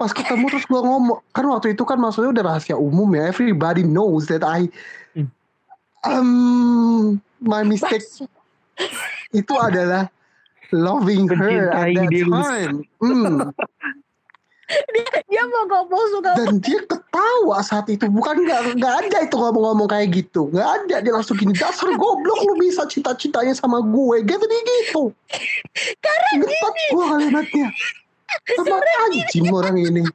[0.00, 3.28] Pas ketemu terus gua ngomong kan waktu itu kan maksudnya udah rahasia umum ya.
[3.28, 4.72] Everybody knows that I
[6.08, 8.08] um my mistake
[9.36, 10.08] itu adalah
[10.72, 12.88] loving her at that time.
[12.96, 13.52] Hmm.
[14.94, 18.06] dia, dia mau ngomong suka Dan dia ketawa saat itu.
[18.06, 20.48] Bukan nggak nggak ada itu ngomong-ngomong kayak gitu.
[20.48, 20.96] Nggak ada.
[21.02, 21.52] Dia langsung gini.
[21.52, 24.16] Dasar goblok lu bisa cinta-cintanya sama gue.
[24.24, 25.02] Gitu dia gitu.
[26.04, 27.68] karena Getat gue kalimatnya.
[28.56, 28.78] Sama
[29.08, 30.02] anjing orang ini.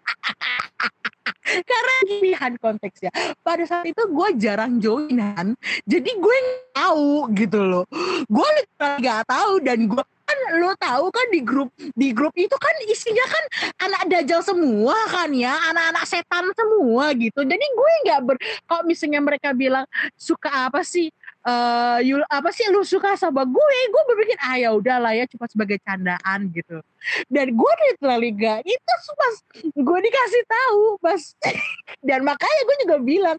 [1.46, 3.12] karena pilihan konteksnya.
[3.46, 5.54] Pada saat itu gue jarang joinan
[5.86, 6.38] jadi gue
[6.74, 7.86] tahu gitu loh.
[8.26, 8.48] Gue
[8.82, 13.22] nggak tahu dan gue kan lo tahu kan di grup di grup itu kan isinya
[13.30, 13.44] kan
[13.86, 17.46] anak dajal semua kan ya anak-anak setan semua gitu.
[17.46, 18.36] Jadi gue nggak ber
[18.66, 19.86] kalau misalnya mereka bilang
[20.18, 21.14] suka apa sih
[21.46, 23.78] eh you- apa sih lu suka sama gue?
[23.88, 26.82] Gue berpikir ah ya udahlah ya cuma sebagai candaan gitu.
[27.28, 31.22] Dan gue literally gak itu pas gue dikasih tahu pas
[32.08, 33.38] dan makanya gue juga bilang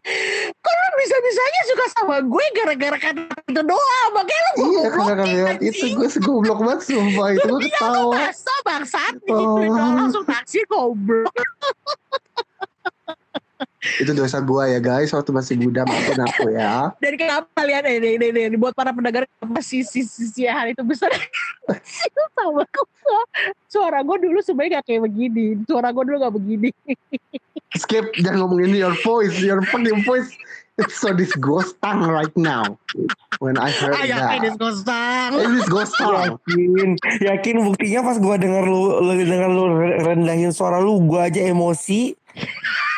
[0.55, 4.09] kok lu bisa bisanya suka sama gue gara-gara kata itu doang?
[4.13, 7.27] Makanya lu gue Iya karena lihat itu gue goblok banget sumpah.
[7.35, 8.15] Itu gue ketawa.
[8.15, 9.59] Masa bangsat Oh.
[9.59, 11.35] gitu langsung taksi goblok
[13.97, 16.91] Itu dosa gue ya guys waktu masih muda maafin aku ya.
[16.99, 20.43] dan kenapa kalian ini ini, ini, ini buat para pendengar kenapa si si si, si
[20.45, 21.09] hal itu besar
[22.07, 22.87] itu sama kok
[23.67, 26.69] suara gue dulu sebenarnya gak kayak begini suara gue dulu gak begini
[27.75, 30.31] Skip jangan ngomongin your voice, your fucking voice.
[30.77, 32.77] It's so disgusting right now.
[33.41, 34.37] When I heard ayo that.
[34.39, 36.37] ini It is disgusting.
[36.37, 39.63] Yakin, yakin buktinya pas gua denger lu, lu denger lu
[40.05, 42.13] rendahin suara lu, gua aja emosi.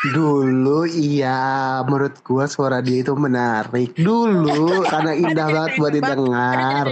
[0.00, 6.84] Dulu iya menurut gua suara dia itu menarik Dulu karena indah banget buat didengar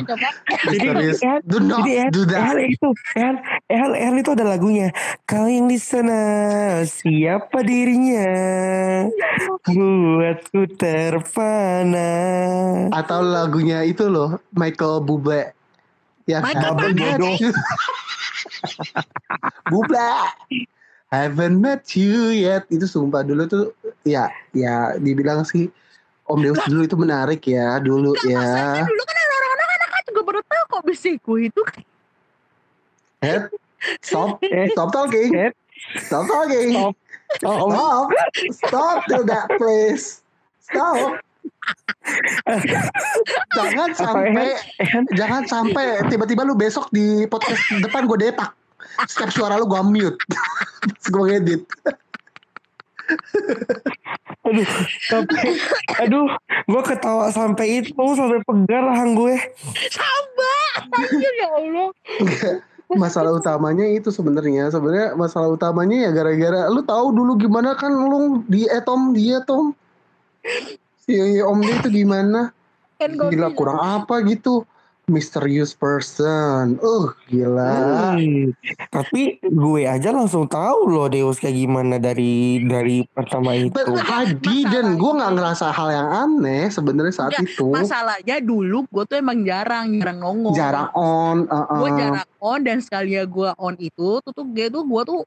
[0.68, 1.16] Jadi,
[1.48, 4.92] Do not jadi do that itu, Ehal, Ehal, Ehal itu ada lagunya.
[5.24, 8.28] Kau yang di sana, siapa dirinya?
[9.64, 12.12] Buatku terpana.
[12.92, 15.56] Atau lagunya itu loh Michael Bublé
[16.28, 17.36] Ya Michael Bodoh.
[17.40, 17.52] you
[19.72, 20.12] Bublé
[21.08, 22.68] Haven't met you yet.
[22.68, 23.64] Itu sumpah dulu tuh
[24.04, 25.72] Ya ya dibilang sih
[26.24, 28.84] Om Deus dulu itu menarik ya Dulu Masalahnya ya.
[28.84, 31.62] dulu kan orang-orang anak kan juga baru tahu kok bisiku itu.
[33.18, 33.48] Head
[34.00, 35.32] Stop Eh, Stop talking.
[35.32, 35.54] Head.
[35.96, 36.76] Stop talking.
[36.76, 36.92] Stop.
[37.44, 38.06] Oh, Stop.
[38.52, 40.20] Stop do that please
[40.60, 41.16] Stop.
[43.54, 44.56] Jangan sampai
[45.12, 48.52] Jangan sampai tiba-tiba lu besok di podcast depan gue depak.
[49.06, 50.20] Setiap suara lu gue mute.
[51.12, 51.62] Gue ngedit.
[54.44, 54.68] aduh,
[55.08, 55.56] sampai,
[55.96, 56.28] aduh,
[56.68, 59.36] gua ketawa sampai itu, sampai pegal lahang gue.
[59.88, 61.88] sabar anjir ya Allah
[62.88, 68.40] Masalah utamanya itu sebenarnya sebenarnya masalah utamanya ya gara-gara lu tahu dulu gimana kan lu
[68.48, 69.76] di etom dia Tom.
[71.04, 72.52] Si Om dia itu gimana?
[72.98, 74.64] kan gue Gila kurang apa gitu.
[75.08, 76.76] Mysterious person.
[76.78, 78.14] Uh, gila.
[78.14, 78.52] Hmm,
[78.88, 83.72] Tapi gue aja langsung tahu loh Deus kayak gimana dari dari pertama itu.
[83.72, 85.00] But I didn't.
[85.00, 87.66] Gue nggak ngerasa hal yang aneh sebenarnya saat Enggak, itu.
[87.72, 91.48] masalahnya dulu gue tuh emang jarang jarang nongol Jarang on.
[91.48, 91.96] uh, gue uh.
[91.96, 95.20] jarang on dan sekali ya gue on itu tuh tuh gue tuh gue tuh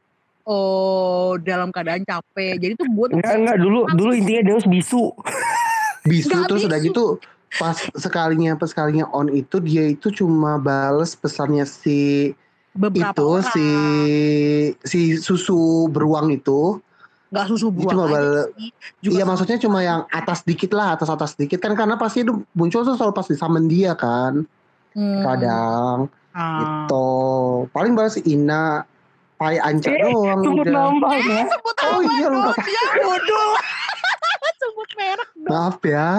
[0.44, 5.10] oh dalam keadaan capek jadi tuh gue tuh Enggak enggak dulu dulu intinya Deus bisu.
[6.04, 6.88] bisu Nggak terus udah bisu.
[6.88, 7.06] gitu
[7.52, 12.32] pas sekalinya pas sekalinya on itu dia itu cuma bales pesannya si
[12.72, 13.52] beberapa itu orang.
[13.52, 13.68] si
[14.82, 16.80] si susu beruang itu.
[17.32, 18.52] Nggak susu buang cuma bal-
[19.00, 21.60] iya maksudnya cuma yang atas dikit lah atas atas dikit.
[21.60, 24.44] Kan karena pasti itu muncul tuh selalu pas di summon dia kan.
[24.92, 25.98] Hmm, kadang.
[26.32, 26.60] Ah.
[26.88, 27.08] gitu.
[27.72, 28.84] Paling balas si Ina
[29.36, 31.44] Pai Anca Eh, doang Sebut udah nama Eh, ya.
[31.48, 32.52] sebut Oh apa iya, lupa.
[32.62, 33.52] Ya bodoh.
[34.62, 35.50] sebut merek dong.
[35.50, 36.12] maaf ya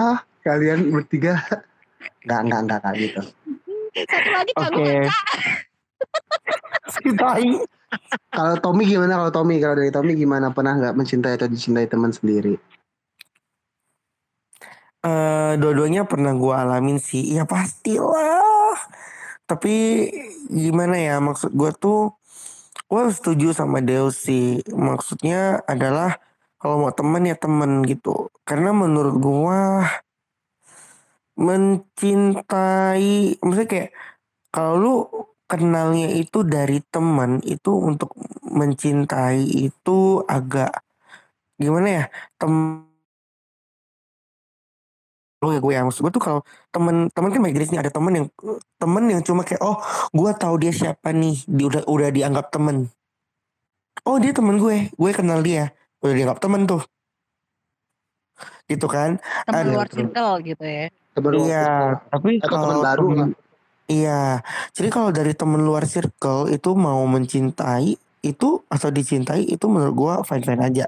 [0.43, 1.39] kalian bertiga
[2.27, 3.21] nggak nggak nggak kayak gitu
[3.93, 5.05] Satu lagi.
[6.89, 7.49] Si tai.
[8.33, 9.21] Kalau Tommy gimana?
[9.21, 10.49] Kalau Tommy, kalau dari Tommy gimana?
[10.49, 12.57] Pernah nggak mencintai atau dicintai teman sendiri?
[15.03, 17.37] Eh, dua-duanya pernah gue alamin sih.
[17.37, 18.73] Ya pastilah.
[19.45, 20.09] Tapi
[20.49, 22.15] gimana ya maksud gue tuh
[22.89, 24.63] gue setuju sama Deus sih.
[24.73, 26.17] Maksudnya adalah
[26.57, 28.33] kalau mau temen ya temen gitu.
[28.41, 29.61] Karena menurut gue
[31.37, 33.89] mencintai, maksudnya kayak
[34.53, 34.95] kalau lu
[35.49, 40.81] kenalnya itu dari teman itu untuk mencintai itu agak
[41.61, 42.05] gimana ya
[42.41, 42.85] tem
[45.43, 46.39] Oh ya gue ya maksud gue tuh kalau
[46.71, 48.27] temen temen kan banyak jenis nih ada temen yang
[48.79, 49.75] temen yang cuma kayak oh
[50.15, 52.87] gue tahu dia siapa nih dia udah udah dianggap temen.
[54.07, 56.87] Oh dia temen gue gue kenal dia udah dianggap temen tuh.
[58.71, 59.19] Gitu kan?
[59.43, 60.87] Teman Ada luar circle gitu ya.
[61.13, 63.29] Teman iya tapi Atau kalau teman baru temen- lah.
[63.85, 64.21] iya.
[64.73, 67.93] Jadi kalau dari temen luar circle itu mau mencintai
[68.23, 70.85] itu atau dicintai itu menurut gue fine fine aja.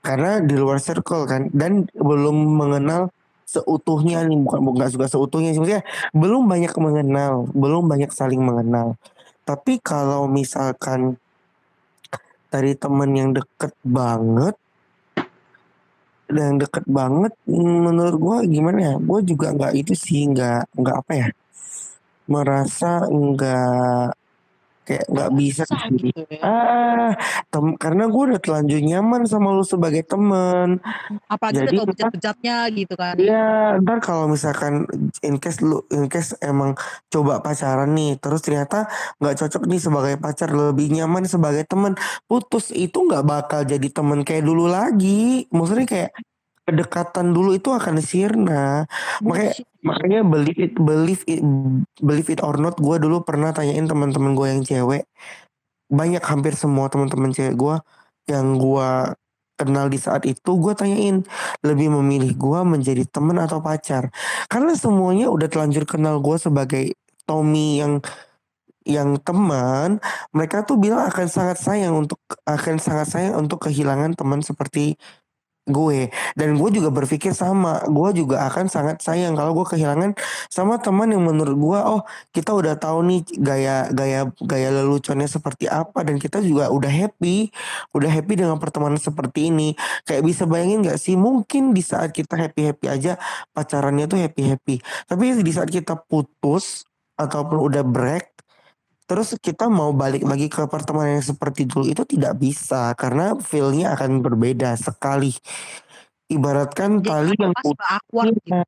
[0.00, 3.12] Karena di luar circle kan dan belum mengenal
[3.44, 5.82] seutuhnya nih bukan bukan suka seutuhnya sih maksudnya
[6.14, 8.96] belum banyak mengenal belum banyak saling mengenal.
[9.44, 11.18] Tapi kalau misalkan
[12.48, 14.54] dari temen yang deket banget
[16.34, 17.32] yang deket banget
[17.86, 21.28] menurut gua gimana ya gua juga nggak itu sih nggak nggak apa ya
[22.32, 24.19] merasa nggak
[24.90, 25.62] kayak nggak bisa
[25.94, 26.42] gitu ya.
[26.42, 27.10] Ah,
[27.46, 30.82] tem- karena gue udah terlanjur nyaman sama lu sebagai temen.
[31.30, 33.14] Apalagi Jadi kita bejat-bejatnya gitu kan.
[33.14, 34.90] Iya, ntar kalau misalkan
[35.22, 36.74] in case lu in case emang
[37.06, 38.90] coba pacaran nih, terus ternyata
[39.22, 41.94] nggak cocok nih sebagai pacar, lebih nyaman sebagai temen,
[42.26, 45.46] putus itu nggak bakal jadi temen kayak dulu lagi.
[45.54, 46.10] Maksudnya kayak
[46.70, 48.86] kedekatan dulu itu akan sirna.
[49.26, 49.66] Makanya Bullshit.
[49.82, 51.42] makanya believe it believe it
[51.98, 55.10] believe it or not, gue dulu pernah tanyain teman-teman gue yang cewek,
[55.90, 57.76] banyak hampir semua teman-teman cewek gue
[58.30, 58.90] yang gue
[59.60, 61.20] kenal di saat itu gue tanyain
[61.60, 64.08] lebih memilih gue menjadi teman atau pacar
[64.48, 66.96] karena semuanya udah telanjur kenal gue sebagai
[67.28, 68.00] Tommy yang
[68.88, 70.00] yang teman
[70.32, 72.16] mereka tuh bilang akan sangat sayang untuk
[72.48, 74.96] akan sangat sayang untuk kehilangan teman seperti
[75.72, 76.12] gue.
[76.36, 80.14] Dan gue juga berpikir sama gue juga akan sangat sayang kalau gue kehilangan
[80.50, 82.00] sama teman yang menurut gue oh
[82.34, 87.50] kita udah tahu nih gaya gaya gaya leluconnya seperti apa dan kita juga udah happy
[87.96, 89.74] udah happy dengan pertemanan seperti ini.
[90.06, 93.16] Kayak bisa bayangin gak sih mungkin di saat kita happy happy aja
[93.54, 96.84] pacarannya tuh happy happy tapi di saat kita putus
[97.20, 98.29] ataupun udah break
[99.10, 103.98] terus kita mau balik lagi ke pertemanan yang seperti dulu itu tidak bisa karena feelnya
[103.98, 105.34] akan berbeda sekali.
[106.30, 108.62] Ibaratkan Jadi tali yang putus awkward gitu.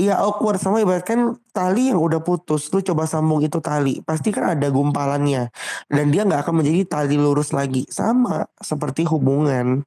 [0.00, 0.56] Iya awkward.
[0.56, 5.52] Sama ibaratkan tali yang udah putus lu coba sambung itu tali pasti kan ada gumpalannya.
[5.92, 7.84] Dan dia nggak akan menjadi tali lurus lagi.
[7.92, 9.84] Sama seperti hubungan.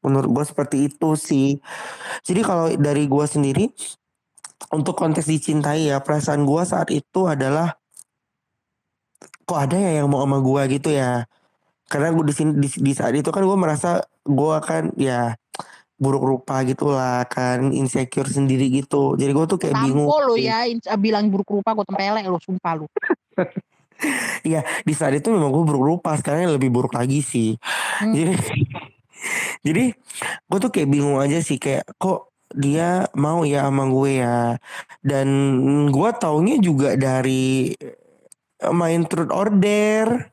[0.00, 1.60] Menurut gue seperti itu sih.
[2.24, 3.68] Jadi kalau dari gue sendiri
[4.72, 7.77] untuk konteks dicintai ya perasaan gue saat itu adalah
[9.48, 11.24] kok ada ya yang mau sama gue gitu ya.
[11.88, 15.32] Karena gue di sini di, di saat itu kan gue merasa gue kan ya
[15.98, 19.16] buruk rupa gitulah kan insecure sendiri gitu.
[19.16, 22.38] Jadi gue tuh kayak bingung Tampo lo ya in- bilang buruk rupa gue tempelek lo
[22.38, 22.86] sumpah lo.
[24.46, 27.58] Iya di saat itu memang gue buruk rupa sekarang lebih buruk lagi sih.
[27.98, 28.14] Hmm.
[28.14, 28.30] jadi
[29.66, 29.84] jadi
[30.46, 34.54] gue tuh kayak bingung aja sih kayak kok dia mau ya sama gue ya.
[35.02, 35.28] Dan
[35.90, 37.74] gue taunya juga dari
[38.74, 40.30] main truth order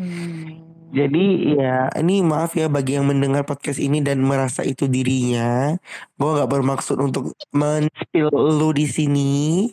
[0.00, 0.70] Hmm.
[0.90, 5.78] Jadi ya ini maaf ya bagi yang mendengar podcast ini dan merasa itu dirinya.
[6.18, 9.70] Gue nggak bermaksud untuk men-spill lu di sini.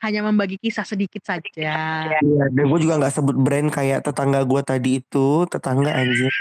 [0.00, 1.46] Hanya membagi kisah sedikit saja.
[2.08, 6.32] Iya, dan gue juga nggak sebut brand kayak tetangga gue tadi itu, tetangga anjir.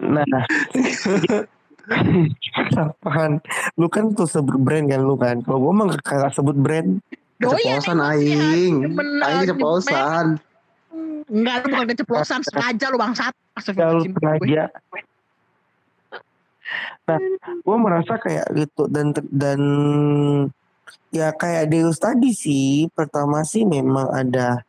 [0.00, 0.24] Nah,
[2.78, 3.42] apaan?
[3.74, 5.42] Lu kan tuh sebut brand kan lu kan.
[5.42, 7.02] Kalau gue mah kagak sebut brand.
[7.40, 8.74] Keceplosan emang ya, aing.
[9.24, 10.26] Aing keceplosan.
[11.30, 13.32] Enggak lu bukan keceplosan sengaja lu bangsat.
[13.32, 14.12] Kalau Astagfirullahaladzim.
[14.14, 14.64] sengaja.
[17.10, 17.18] Nah,
[17.66, 19.60] gue merasa kayak gitu dan dan
[21.10, 22.86] ya kayak Deus tadi sih.
[22.94, 24.62] Pertama sih memang ada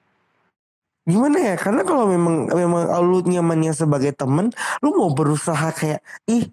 [1.06, 1.56] gimana ya?
[1.58, 4.50] Karena kalau memang memang lu nyamannya sebagai temen,
[4.82, 6.50] lu mau berusaha kayak ih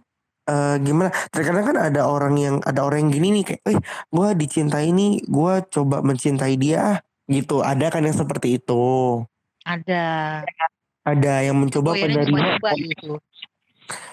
[0.48, 1.10] eh, gimana?
[1.30, 3.78] Terkadang kan ada orang yang ada orang yang gini nih kayak, eh
[4.08, 7.60] gue dicintai nih, gue coba mencintai dia ah." gitu.
[7.60, 9.20] Ada kan yang seperti itu.
[9.68, 10.42] Ada.
[11.04, 13.20] Ada yang mencoba Oh coba-coba gitu.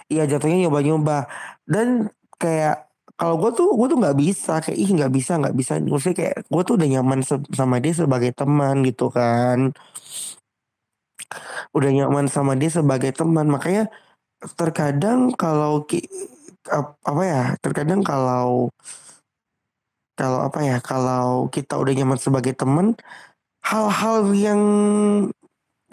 [0.08, 1.28] Iya jatuhnya nyoba-nyoba
[1.68, 5.80] dan kayak kalau gue tuh gue tuh nggak bisa kayak ih nggak bisa nggak bisa
[5.84, 7.20] maksudnya kayak gue tuh udah nyaman
[7.52, 9.72] sama dia sebagai teman gitu kan
[11.76, 13.88] udah nyaman sama dia sebagai teman makanya
[14.60, 16.06] terkadang kalau ki-
[16.70, 18.70] ap- apa ya terkadang kalau
[20.16, 22.96] kalau apa ya kalau kita udah nyaman sebagai teman
[23.66, 24.62] hal-hal yang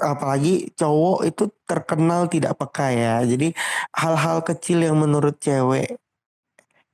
[0.01, 3.15] apalagi cowok itu terkenal tidak peka ya.
[3.31, 3.47] Jadi
[4.01, 5.97] hal-hal kecil yang menurut cewek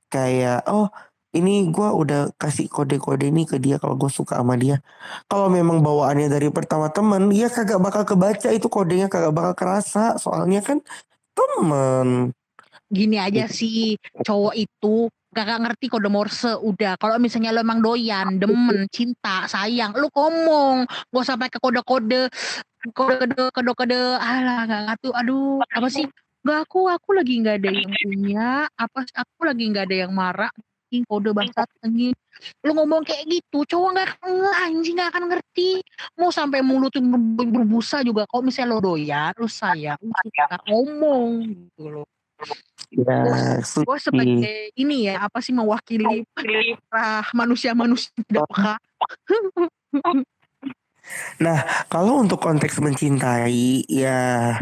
[0.09, 0.89] kayak oh
[1.37, 4.81] ini gua udah kasih kode-kode ini ke dia kalau gue suka sama dia.
[5.29, 10.17] Kalau memang bawaannya dari pertama temen ya kagak bakal kebaca itu kodenya kagak bakal kerasa.
[10.17, 10.81] Soalnya kan
[11.57, 12.07] temen.
[12.89, 16.97] Gini aja sih cowok itu kakak ngerti kode morse udah.
[16.97, 20.89] Kalau misalnya lo emang doyan demen cinta sayang lu ngomong.
[21.13, 22.33] Gak usah pakai kode-kode
[22.95, 26.05] kode-kode kode-kode alah nggak ngerti aduh apa sih?
[26.39, 30.51] Nggak aku aku lagi nggak ada yang punya apa aku lagi nggak ada yang marah
[30.89, 32.17] anjing kode bangsat anjing.
[32.65, 35.85] Lu ngomong kayak gitu cowok nggak anjing nggak akan ngerti.
[36.17, 40.57] Mau sampai mulut tuh ber- berbusa juga kalau misalnya lo doyan lu sayang lu suka
[40.65, 42.09] ngomong gitu loh.
[42.89, 46.25] Ya gue sebagai ini ya apa sih mewakili
[46.89, 48.73] para manusia-manusia tidak peka.
[51.93, 54.57] Kalau untuk konteks mencintai ya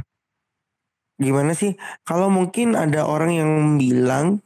[1.16, 1.80] gimana sih?
[2.04, 4.44] Kalau mungkin ada orang yang bilang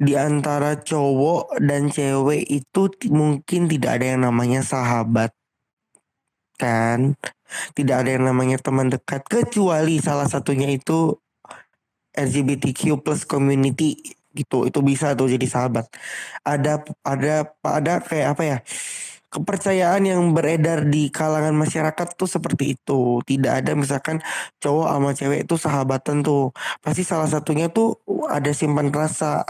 [0.00, 2.82] di antara cowok dan cewek itu
[3.12, 5.30] mungkin tidak ada yang namanya sahabat
[6.56, 7.20] kan?
[7.76, 11.20] Tidak ada yang namanya teman dekat kecuali salah satunya itu
[12.16, 14.00] LGBTQ plus community
[14.30, 15.90] gitu itu bisa tuh jadi sahabat.
[16.46, 18.58] Ada ada ada kayak apa ya
[19.30, 23.22] kepercayaan yang beredar di kalangan masyarakat tuh seperti itu.
[23.22, 24.18] Tidak ada misalkan
[24.58, 26.50] cowok sama cewek itu sahabatan tuh.
[26.82, 27.94] Pasti salah satunya tuh
[28.26, 29.46] ada simpan rasa.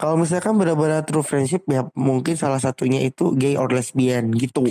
[0.00, 4.64] Kalau misalkan benar-benar true friendship ya mungkin salah satunya itu gay or lesbian gitu.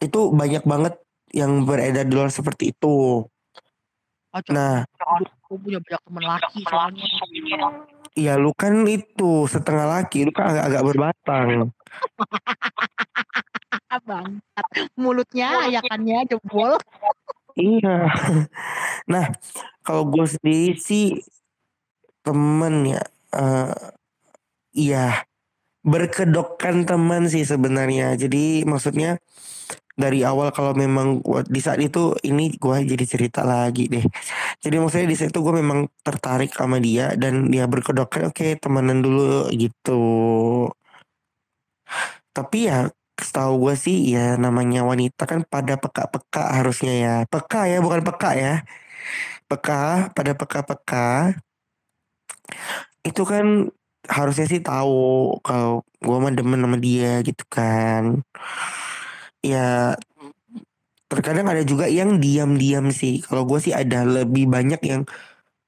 [0.00, 0.96] Itu banyak banget
[1.36, 3.28] yang beredar di luar seperti itu.
[4.30, 4.86] Oh, nah.
[4.96, 7.06] aku punya banyak teman laki soalnya.
[8.14, 11.46] ya lu kan itu setengah laki lu kan agak-agak berbatang
[13.90, 14.38] Abang,
[14.94, 16.78] mulutnya, ayakannya jebol.
[17.58, 18.06] Iya.
[19.10, 19.26] Nah,
[19.82, 21.18] kalau gue sendiri sih
[22.22, 23.02] temen ya,
[23.34, 23.74] eh
[24.76, 25.26] iya
[25.82, 28.14] berkedokkan teman sih sebenarnya.
[28.14, 29.18] Jadi maksudnya
[30.00, 34.04] dari awal kalau memang gua di saat itu ini gue jadi cerita lagi deh.
[34.62, 39.04] Jadi maksudnya di saat itu gue memang tertarik sama dia dan dia berkedokkan oke temenan
[39.04, 40.00] dulu gitu.
[42.40, 42.88] Tapi ya
[43.20, 47.14] setahu gue sih ya namanya wanita kan pada peka-peka harusnya ya.
[47.28, 48.64] Peka ya bukan peka ya.
[49.50, 51.36] Peka pada peka-peka
[53.04, 53.68] itu kan
[54.08, 58.24] harusnya sih tahu kalau gue mah demen sama dia gitu kan.
[59.44, 59.96] Ya
[61.12, 63.20] terkadang ada juga yang diam-diam sih.
[63.20, 65.02] Kalau gue sih ada lebih banyak yang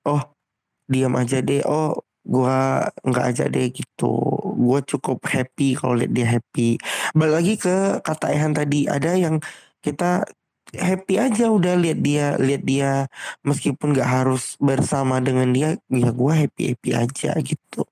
[0.08, 0.22] oh
[0.88, 1.60] diam aja deh.
[1.68, 4.12] Oh gua nggak aja deh gitu.
[4.62, 6.78] Gue cukup happy kalau lihat dia happy.
[7.18, 7.74] Balik lagi ke
[8.04, 9.42] kata Ehan tadi ada yang
[9.82, 10.22] kita
[10.72, 12.90] happy aja udah lihat dia lihat dia
[13.44, 17.84] meskipun nggak harus bersama dengan dia ya gue happy happy aja gitu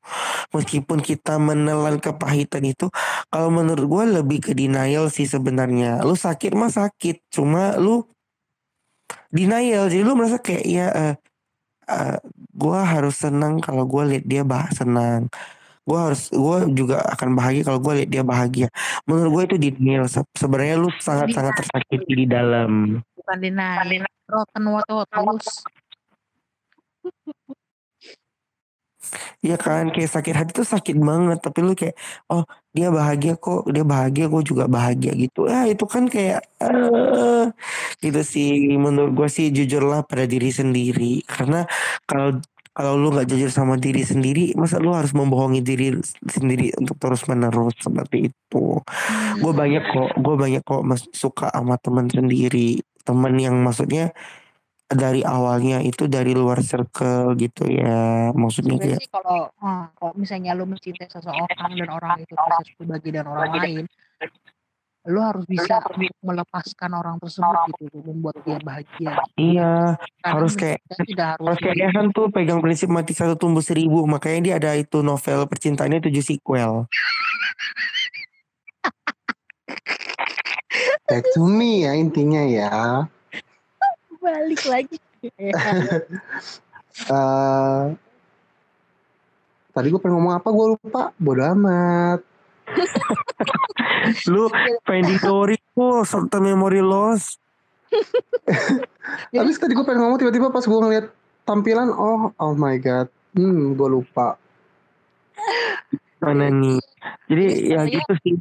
[0.57, 2.89] meskipun kita menelan kepahitan itu
[3.29, 8.09] kalau menurut gue lebih ke denial sih sebenarnya lu sakit mah sakit cuma lu
[9.29, 11.15] denial jadi lu merasa kayak ya eh
[11.91, 12.19] eh,
[12.55, 15.27] gue harus senang kalau gue lihat dia bah senang
[15.91, 18.69] gue harus gue juga akan bahagia kalau gue lihat dia bahagia.
[19.11, 23.03] Menurut gue itu denial Se- sebenarnya lu sangat sangat tersakiti di dalam.
[23.19, 24.07] Bukan denial.
[24.31, 25.67] Rotten water tulus.
[29.41, 31.97] Iya kan kayak sakit hati tuh sakit banget tapi lu kayak
[32.29, 35.51] oh dia bahagia kok dia bahagia gue juga bahagia gitu.
[35.51, 37.51] Ya itu kan kayak eh
[38.03, 38.79] gitu sih.
[38.79, 41.23] Menurut gue sih jujurlah pada diri sendiri.
[41.27, 41.67] Karena
[42.07, 42.39] kalau
[42.71, 47.27] kalau lu nggak jujur sama diri sendiri masa lu harus membohongi diri sendiri untuk terus
[47.27, 48.65] menerus seperti itu?
[49.43, 52.79] Gue banyak kok gue banyak kok suka sama teman sendiri.
[53.03, 54.15] Teman yang maksudnya
[54.91, 60.51] dari awalnya itu dari luar circle gitu ya maksudnya Sebenarnya sih kalau ah, kalau misalnya
[60.59, 63.85] lu mencintai seseorang dan orang itu proses pribadi dan orang lain,
[65.07, 65.79] lu harus bisa
[66.27, 69.15] melepaskan orang tersebut gitu, untuk membuat dia bahagia.
[69.39, 69.73] iya
[70.27, 74.05] Karena harus kayak tidak harus Harus kayak Ehan tuh pegang prinsip mati satu tumbuh seribu
[74.05, 76.91] Makanya dia ada itu novel percintaannya tujuh sequel
[81.11, 82.71] Back to me ya intinya ya.
[84.21, 84.97] Balik lagi.
[87.11, 87.85] eh
[89.71, 91.03] tadi gue pengen ngomong apa gue lupa.
[91.17, 92.21] Bodoh amat.
[94.29, 94.49] Lu
[94.87, 97.35] pengen di story tuh Short term memory loss
[99.35, 101.11] Habis tadi gue pengen ngomong tiba-tiba pas gue ngeliat
[101.45, 103.11] tampilan oh oh my god.
[103.35, 104.39] Hmm, gue lupa.
[106.21, 106.79] Mana nih
[107.27, 107.99] Jadi ya Iya.
[107.99, 108.35] gitu sih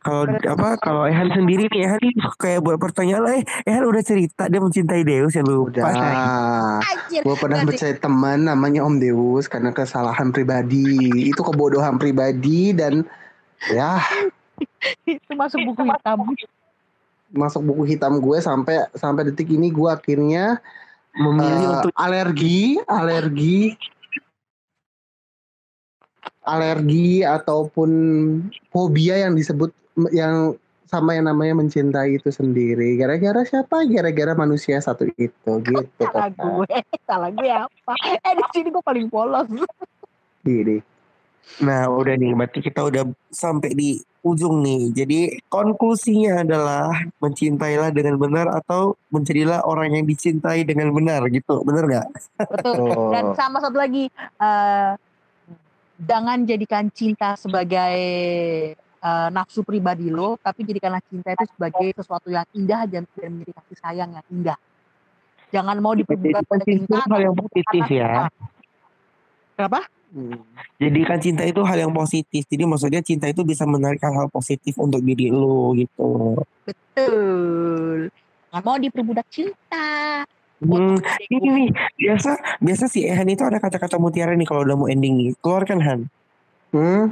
[0.00, 4.00] kalau apa kalau Ehan sendiri nih Ehan nih kayak buat pertanyaan lah eh Ehan udah
[4.00, 6.80] cerita dia mencintai Deus ya lupa Udah.
[7.20, 11.28] Gue pernah percaya teman namanya Om Deus karena kesalahan pribadi.
[11.28, 13.04] Itu kebodohan pribadi dan
[13.68, 14.00] ya
[15.04, 16.18] Itu masuk buku hitam.
[17.30, 20.58] masuk buku hitam gue sampai sampai detik ini gue akhirnya
[21.14, 23.74] Memilih eh, untuk alergi alergi
[26.42, 27.90] alergi ataupun
[28.70, 29.70] fobia yang disebut
[30.10, 30.54] yang
[30.90, 36.66] sama yang namanya mencintai itu sendiri gara-gara siapa gara-gara manusia satu itu gitu Salah gue,
[37.08, 37.94] salah gue apa?
[38.26, 39.46] Eh di sini gue paling polos.
[40.46, 40.82] Gini.
[41.62, 48.20] Nah udah nih berarti kita udah sampai di ujung nih Jadi konklusinya adalah Mencintailah dengan
[48.20, 52.08] benar Atau mencarilah orang yang dicintai dengan benar gitu Bener gak?
[52.38, 52.92] Betul.
[52.92, 53.10] Oh.
[53.10, 54.90] Dan sama satu lagi, eh,
[56.00, 57.96] jangan jadikan cinta sebagai
[59.00, 63.52] eh, nafsu pribadi lo, tapi jadikanlah cinta itu sebagai sesuatu yang indah dan dan menjadi
[63.56, 64.58] kasih sayang yang indah.
[65.50, 67.02] Jangan mau diperbudak pada Itu cinta.
[67.10, 68.30] hal yang positif ya.
[69.58, 69.82] Kenapa?
[70.10, 70.42] Hmm.
[70.78, 72.42] Jadi kan cinta itu hal yang positif.
[72.46, 76.38] Jadi maksudnya cinta itu bisa menarik hal-hal positif untuk diri lo gitu.
[76.66, 78.10] Betul.
[78.50, 80.22] Nggak mau diperbudak cinta.
[80.60, 81.00] Hmm,
[81.32, 85.16] ini nih biasa biasa si Ehan itu ada kata-kata mutiara nih kalau udah mau ending
[85.16, 85.30] nih.
[85.40, 86.00] Keluarkan Han.
[86.74, 87.04] Hmm.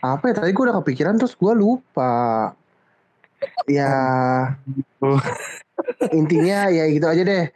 [0.00, 2.52] Apa ya tadi gue udah kepikiran terus gue lupa.
[3.64, 3.92] Ya
[5.00, 5.20] Oh.
[6.12, 7.46] intinya ya gitu aja deh.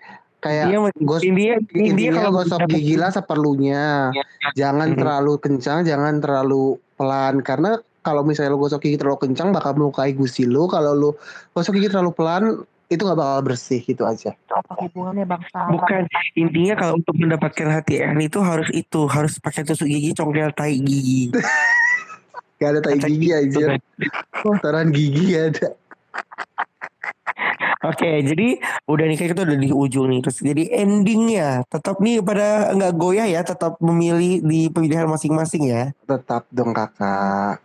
[0.41, 4.13] Kayak Dia gos India India intinya kalau gosok gigi lah seperlunya.
[4.53, 4.99] Jangan Hmm.
[5.01, 10.13] terlalu kencang, jangan terlalu pelan karena kalau misalnya lo gosok gigi terlalu kencang bakal melukai
[10.13, 10.69] gusi lo.
[10.69, 11.11] Kalau lo
[11.57, 12.45] gosok gigi terlalu pelan
[12.93, 14.37] itu nggak bakal bersih gitu aja.
[14.53, 15.73] Apa hubungannya bangsa?
[15.73, 16.05] bukan
[16.37, 20.77] intinya kalau untuk mendapatkan hati Ehan itu harus itu harus pakai tusuk gigi congkel tai
[20.77, 21.33] gigi.
[22.59, 23.67] Gak ada tai gigi gitu aja.
[24.43, 25.75] Kotoran gigi ada.
[27.85, 28.57] Oke, jadi
[28.89, 30.25] udah nih kita udah di ujung nih.
[30.25, 35.93] Terus jadi endingnya tetap nih pada nggak goyah ya, tetap memilih di pilihan masing-masing ya.
[36.09, 37.61] Tetap dong kakak.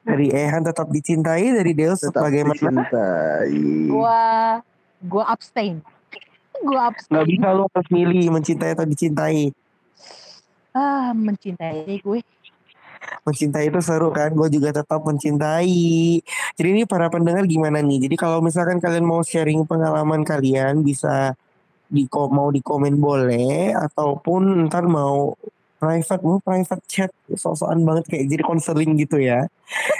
[0.00, 2.56] Dari Ehan tetap dicintai, dari Deus Tetap bagaimana?
[2.56, 3.60] dicintai.
[3.92, 4.20] Gua
[5.04, 5.84] gua abstain.
[6.64, 7.12] Gua abstain.
[7.12, 9.52] Nggak bisa lo harus milih mencintai atau dicintai.
[10.72, 12.22] Ah, mencintai gue.
[13.24, 14.32] Mencintai itu seru kan?
[14.32, 16.20] Gue juga tetap mencintai.
[16.56, 18.08] Jadi ini para pendengar gimana nih?
[18.08, 21.34] Jadi kalau misalkan kalian mau sharing pengalaman kalian bisa
[21.90, 25.34] di mau di komen boleh ataupun ntar mau
[25.80, 27.10] private mau private chat.
[27.32, 29.48] Sosokan banget kayak jadi konseling gitu ya.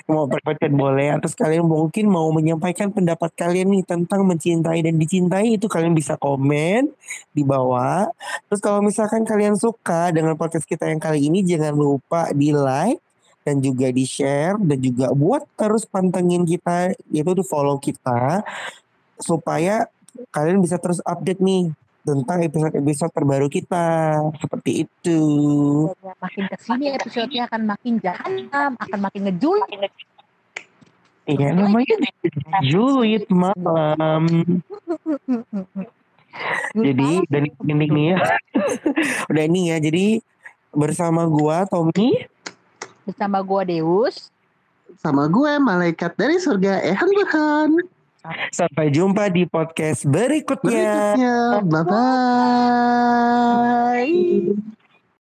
[0.05, 5.01] Mau private chat boleh terus kalian mungkin mau menyampaikan pendapat kalian nih tentang mencintai dan
[5.01, 6.93] dicintai itu kalian bisa komen
[7.33, 8.13] di bawah.
[8.53, 13.01] Terus kalau misalkan kalian suka dengan podcast kita yang kali ini jangan lupa di like
[13.41, 18.45] dan juga di share dan juga buat terus pantengin kita yaitu di follow kita
[19.17, 19.89] supaya
[20.29, 21.73] kalian bisa terus update nih
[22.11, 23.87] tentang episode-episode terbaru kita
[24.43, 25.21] seperti itu.
[26.03, 29.59] Dan makin ke sini episode-nya akan makin jahanam, akan makin ngejul.
[31.31, 31.95] Iya namanya
[32.67, 34.25] julid malam.
[36.75, 38.19] Jadi dan ini nih ya.
[39.31, 39.77] Udah ini ya.
[39.79, 40.19] Jadi
[40.75, 42.27] bersama gua Tommy
[43.07, 44.31] bersama gua Deus.
[45.01, 47.71] Sama gue malaikat dari surga Ehan Burhan.
[48.59, 51.17] sampai jumpa di podcast berikutnya.
[51.17, 51.65] Berikutnya.
[51.65, 51.85] Bye
[54.55, 54.80] bye.